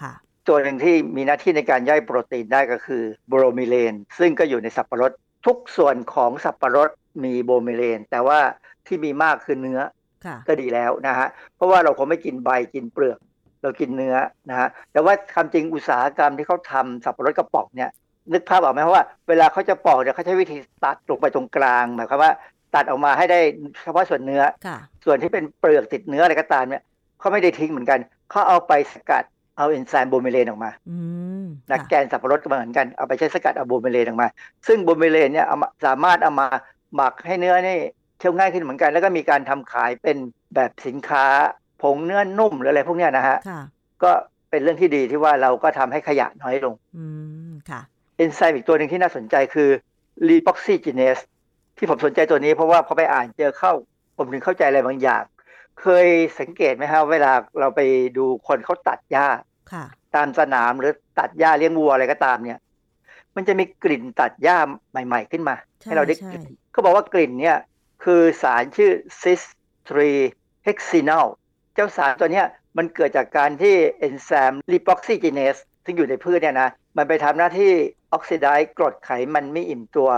[0.00, 0.12] ค่ะ
[0.48, 5.12] ตัวหนึ่งที่มีหน้าที่ในการย่อยโปรตีนได้ก็คือโบรมิเลน ซึ่งก็อยู่ในสับปะรด
[5.46, 6.90] ทุกส่วนของสับปะรด
[7.24, 8.38] มีโบรมิเลน แต่ว่า
[8.86, 9.80] ที่มีมากคือเนื้อ
[10.48, 13.18] ก็ดีแล้วนะฮะเพราะว่าเราคงไม่กินใบกินเปลือก
[13.62, 14.16] เรากินเนื้อ
[14.50, 17.90] นะฮะแต่ว่าความจริงอุตสาหกรรมที่เขาทำสับปะรดกระป๋องเนี่ย
[18.32, 22.32] นึกภาพออกไหมว่าเวลาเขาจะปอกเนี่ยเขาใช้วิธีตัดลงไปตรงกลางหมายความว่า
[22.74, 23.40] ตัดออกมาให้ได้
[23.82, 24.42] เฉพาะส่วนเนื้อ
[25.04, 26.82] ส่วนที่เป็นเปลือกติดเนื้ออะไรก็ตามเนี่ย
[27.20, 27.98] เขาไม่ได้ทิ้งเหมือนกัน
[28.30, 29.24] เขาเอาไปสกัด
[29.56, 30.70] เอาเอนไซม์ bromelain ออกมา
[31.70, 34.28] นะ แกนสับปะรดก็เหมือนกัน เอาไปใช้สกัดเอา bromelain ออกมา
[34.66, 35.56] ซึ่ง bromelain เนี่ยเอา
[35.86, 36.48] สามารถเอามา
[36.94, 37.78] หมักให้เนื้อนี่
[38.18, 40.16] เคี้ยวง่ายขึ้นเหมือนกัน แล้วก็มีการทำขายเป็น
[40.54, 41.24] แบบสินค้า
[41.82, 43.36] ผงเนื้อนุ่มหรืออะไรพวกเนี้ยนะฮะ
[44.02, 44.10] ก็
[44.50, 47.04] เป็นเรื่องที่ดีที่ว่าเราก็ทำให้ขยะน้อยลงอื
[47.50, 47.80] มค่ะ
[48.16, 49.68] เอนไซม์อีกตัวหนึ่งที่น่าสนใจคือ
[50.28, 51.22] l e p o x y g e n a s e
[51.76, 53.72] ที่ผมสนใจตัวนี้เพราะว่าพอไปอ่านเจอเข้า
[54.16, 55.22] ผมถึงเข้าใจอะไรบางอย่าง
[55.80, 56.06] เคย
[56.40, 57.80] สังเกตไหมครับเวลาเราไป
[58.16, 59.26] ดูคนเขาตัดหญ้า
[60.14, 62.58] ตามสนามหรือตัดหญ้าเลี้ยงวัวอะไรก็ตามเนี่ย
[63.36, 64.58] มันจะมีกลิ่นตัดหญ้า
[64.90, 67.58] ใหม่ ๆ ขึ้นมา ให้เราได้กลิ่นเขาบอกว่ากลิ่นเนี่ย
[68.04, 69.42] คือสารชื่อ cis
[70.04, 71.26] 3 hexenol
[71.74, 77.72] เจ้าสารตัวเนี้ยมันเกิดจากการที่เอนไซม์ lipoxygenase ซึ่งอยู่ในพืชเนี่ยนะ มันไปทำหน้าที่
[78.12, 80.10] ออกซิไดซ์กรดไขมันไม่อิ่มตัว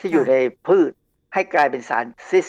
[0.00, 0.34] ที่อยู่ใน
[0.66, 0.90] พืช
[1.34, 2.48] ให้กลายเป็นสารซิส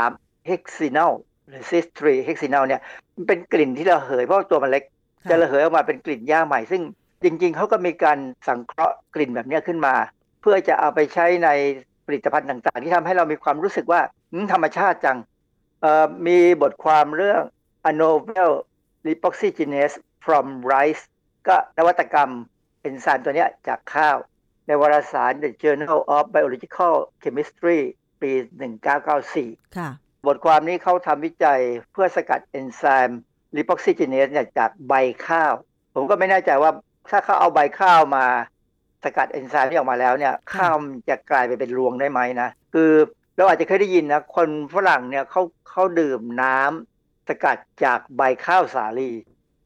[0.00, 1.14] 3 hexenol
[1.48, 2.80] หรือซิส3 hexenol เนี่ย
[3.14, 4.84] มันเป็นกลิ่นที่ระเหยเพราะตัวมันเล็ก
[5.30, 6.82] จะระเหยออกมาเป็นกลิ่นหญ้าใหม่ซึ่ง
[7.22, 9.94] จริงๆ เขาก็มีการสังเคราะห์กลิ่นแบบนี้ขึ้นมา
[10.40, 11.48] เพื่อจะเอาไปใช้ใน
[12.06, 14.00] ผลิตภัณฑ์ต่างๆ ที่ทำให้เรามีความรู้สึกว่า
[14.52, 15.18] ธรรมชาติจัง
[16.26, 17.42] มีบทความเรื่อง
[17.90, 18.50] a novel
[19.06, 21.02] lipoxygenase from rice
[21.48, 22.30] ก็นวัตกรรม
[22.80, 24.16] เอนไซม์ตัวนี้จากข้าว
[24.66, 27.78] ในวารสาร The Journal of Biological Chemistry
[28.20, 28.32] ปี
[29.04, 29.90] 1994 ค่ะ
[30.26, 31.60] บทความนี้เขาทำวิจัย
[31.92, 33.20] เพื่อสกัดเอนไซม์
[33.56, 34.94] lipoxygenase เนี่ยจากใบ
[35.26, 35.54] ข้าว
[35.94, 36.70] ผมก็ไม่แน่ใจว่า
[37.10, 38.24] ถ้าเขาเอาใบข้าวมา
[39.04, 40.74] สกัดเอนไซม์ที่ออกมาแล้วเนี่ย ข้าว
[41.08, 42.90] จะกลายไปเป็นรวงได้ไหมนะคือ
[43.36, 49.10] เราอาจจะเคยได้ยินนะคนฝรั่งเนี่ยเขาเขาดื่มน้ำสกัดจากใบข้าวสาลี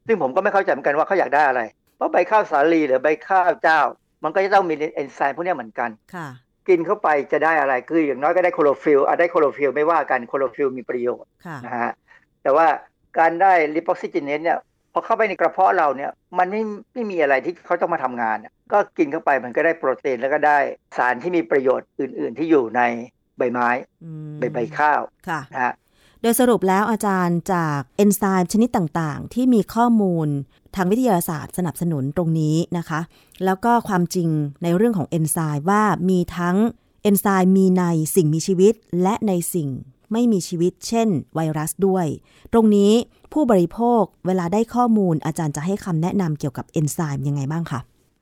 [0.07, 1.61] ซึ่งผมก็ไม่เข้าใจเหมือนกันว่าเขาอยากได้อะไร
[1.95, 3.79] เพราะใบข้าวสาลีหรือใบข้าวเจ้า
[4.23, 6.27] มันก็จะต้องมีเอนไซม์พวกนี้เหมือนกันค่ะ
[6.67, 11.91] กินเข้าไปจะได้อะไรคืออย่างน้อยก็ได้คลอโรฟิลล์อะได้คลอโรฟิลล์ไม่ว่ากันคลอโรฟิลล์มีประโยชน์ค่ะนะฮะ
[12.43, 12.67] แต่ว่า
[13.19, 14.57] การได้ลิปออกซิเจเนตเนี่ย
[14.93, 16.61] พอเข้าไปในกระเพาะเราเนี่ยมันไม่
[16.93, 20.57] ไม่มีอะไรที่เขาต้องมาทำงานอะก็กินเข้าไปมันก็ได้โปรตีนแล้วก็ได้
[20.97, 22.81] สารที่มีประโยชน์อื่น ๆ ที่อยู่ใน
[23.37, 23.69] ใบไม้
[24.03, 25.73] อืมใบใบข้าวค่ะนะฮะ
[26.21, 30.27] โดยสรุปแล้วอาจารย์จากเอนไซม์ชนิดต่างๆ ที่มีข้อมูล
[30.75, 32.99] ทางวิทยาศาสตร์สนับสนุนตรงนี้นะคะ
[33.45, 34.29] แล้วก็ความจริง
[34.63, 36.57] ในเรื่องของเอนไซม์ว่ามีทั้ง
[37.03, 37.83] เอนไซม์มีใน
[38.15, 39.69] สิ่งมีชีวิตและในสิ่ง
[40.11, 42.05] ไม่มีชีวิตเช่น ไวรัสด้วย
[42.53, 42.91] ตรงนี้
[43.33, 47.79] ผู้บริโภคเวลาได้ข้อมูลอาจารย์จะให้คำแนะนำเกี่ยวกับเอนไซม์ยังไงบ้างคะ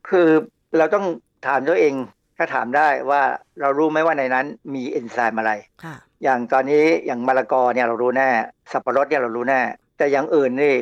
[0.10, 0.30] คือ
[0.78, 1.06] เราต้อง
[1.48, 1.94] ถามตัวเอง
[2.38, 3.22] ถ้าถามได้ว่า
[3.62, 5.52] เรารู้ไหมว่าในนั้นมีเอนไซม์อะไร
[5.84, 8.30] ค่ะอย่างตอนนี้อย่างมะละกอเนี่ยเรารู้แน่
[8.72, 9.62] สับปะรดเนี่ยเรารู้แน่
[9.98, 10.74] แต่อย่างอื่นนี่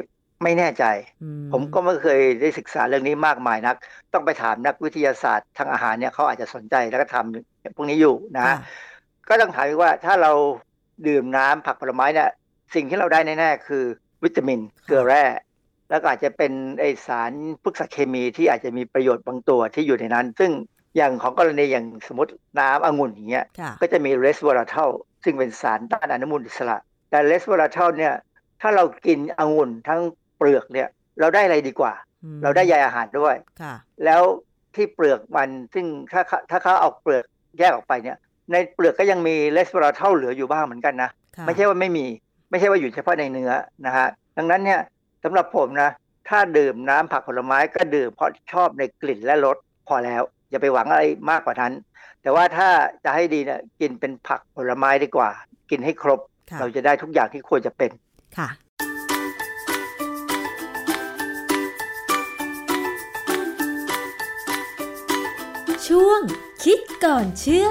[0.43, 0.85] ไม่แน่ใจ
[1.23, 3.75] อืผมก็ไม่เคยได้ศึกษาเรื่องนี้มากมายนัก
[4.13, 8.59] ต้องไปถามนักวิทยาศาสตร์ทางอาหารเนี่ยเขาอาจจะสนใจแล้วก็ทำพวกนี้อยู่นะค่ะฮะ
[9.29, 10.31] ก็ต้องถามอีกว่าถ้าเรา
[11.07, 12.29] ดื่มน้ำผักผลไม้เนี่ย
[12.75, 13.83] สิ่งที่เราได้แน่ๆคือ
[14.23, 15.25] วิตามินเกลือแร่
[15.89, 17.31] แล้วก็อาจจะเป็นไอสาร
[17.63, 20.51] พฤกษเคมีที่อาจจะมีประโยชน์บางตัวที่อยู่ในนั้น ซึ่ง
[20.95, 24.89] อย่างของกรณีอย่างสมมติน้ำองุ่นอย่างเงี้ยค่ะก็จะมีเรสวอราเทล
[25.23, 26.77] ซึ่งเป็นสารต้านอนุมูลอิสระ
[27.09, 28.13] แต่เรสวอราเทลเนี่ย
[28.61, 30.01] ถ้าเรากินองุ่นทั้ง
[30.37, 30.87] เปลือกเนี่ย
[31.19, 31.93] เราได้อะไรดีกว่า
[32.23, 33.75] อืมเราได้ใยอาหารด้วยค่ะ
[34.05, 34.21] แล้ว
[34.75, 37.23] ที่เปลือกมันซึ่งถ้าเขาถ้าเขาเอาเปลือก
[37.59, 38.17] แยกออกไปเนี่ย
[38.51, 42.05] ในเปลือกก็ยังมีเรสวอราเทลเหลืออยู่บ้างเหมือนกันนะค่ะไม่ใช่ว่าไม่มี
[42.49, 43.51] ไม่ใช่ว่าอยู่เฉพาะในเนื้อ
[43.85, 44.79] นะฮะดังนั้นเนี่ย
[45.23, 45.89] สำหรับผมนะ
[46.29, 51.73] ถ้าดื่มน้ำผักผลไม้ก็ดื่มเพราะชอบในกลิ่นและรสพอแล้วอย่าไปหวังอะไรมากกว่านั้น
[52.21, 52.69] แต่ว่าถ้า
[53.03, 55.29] จะให้ดีเนี่ยกินเป็นผักผลไม้ดีกว่า
[55.69, 56.19] กินให้ครบ
[56.51, 57.91] ค่ะเราจะได้ทุกอย่างที่ควรจะเป็น
[58.37, 58.49] ค่ะ
[65.87, 66.21] ช่วง
[66.63, 67.67] คิดก่อนเชื่อ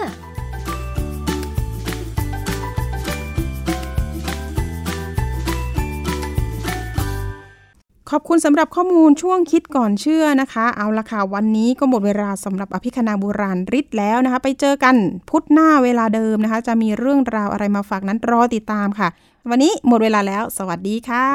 [8.12, 14.94] ขอบคุณสำหรับข้อมูลช่วงคิดก่อนเชื่อนะคะ เอาละค่ะ วันนี้ก็หมดเวลาสำหรับอภิคณาบุราริศแล้วนะคะ ไปเจอกัน
[15.30, 19.08] พุธหน้าเวลาเดิมนะคะ จะมีเรื่องราวอะไรมาฝากนั้นรอติดตามค่ะ
[19.50, 21.26] วันนี้หมดเวลาแล้ว สวัสดีค่ะ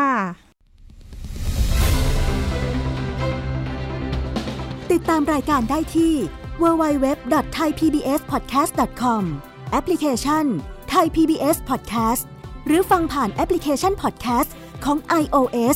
[4.92, 6.14] ติดตามรายการได้ที่
[6.62, 9.24] www.thaipbspodcast.com
[9.72, 10.46] แอปพลิเคชัน
[10.94, 12.24] Thai PBS Podcast
[12.68, 14.50] หรือฟังผ่านแอปพลิเคชัน Podcast
[14.86, 15.76] ของ iOS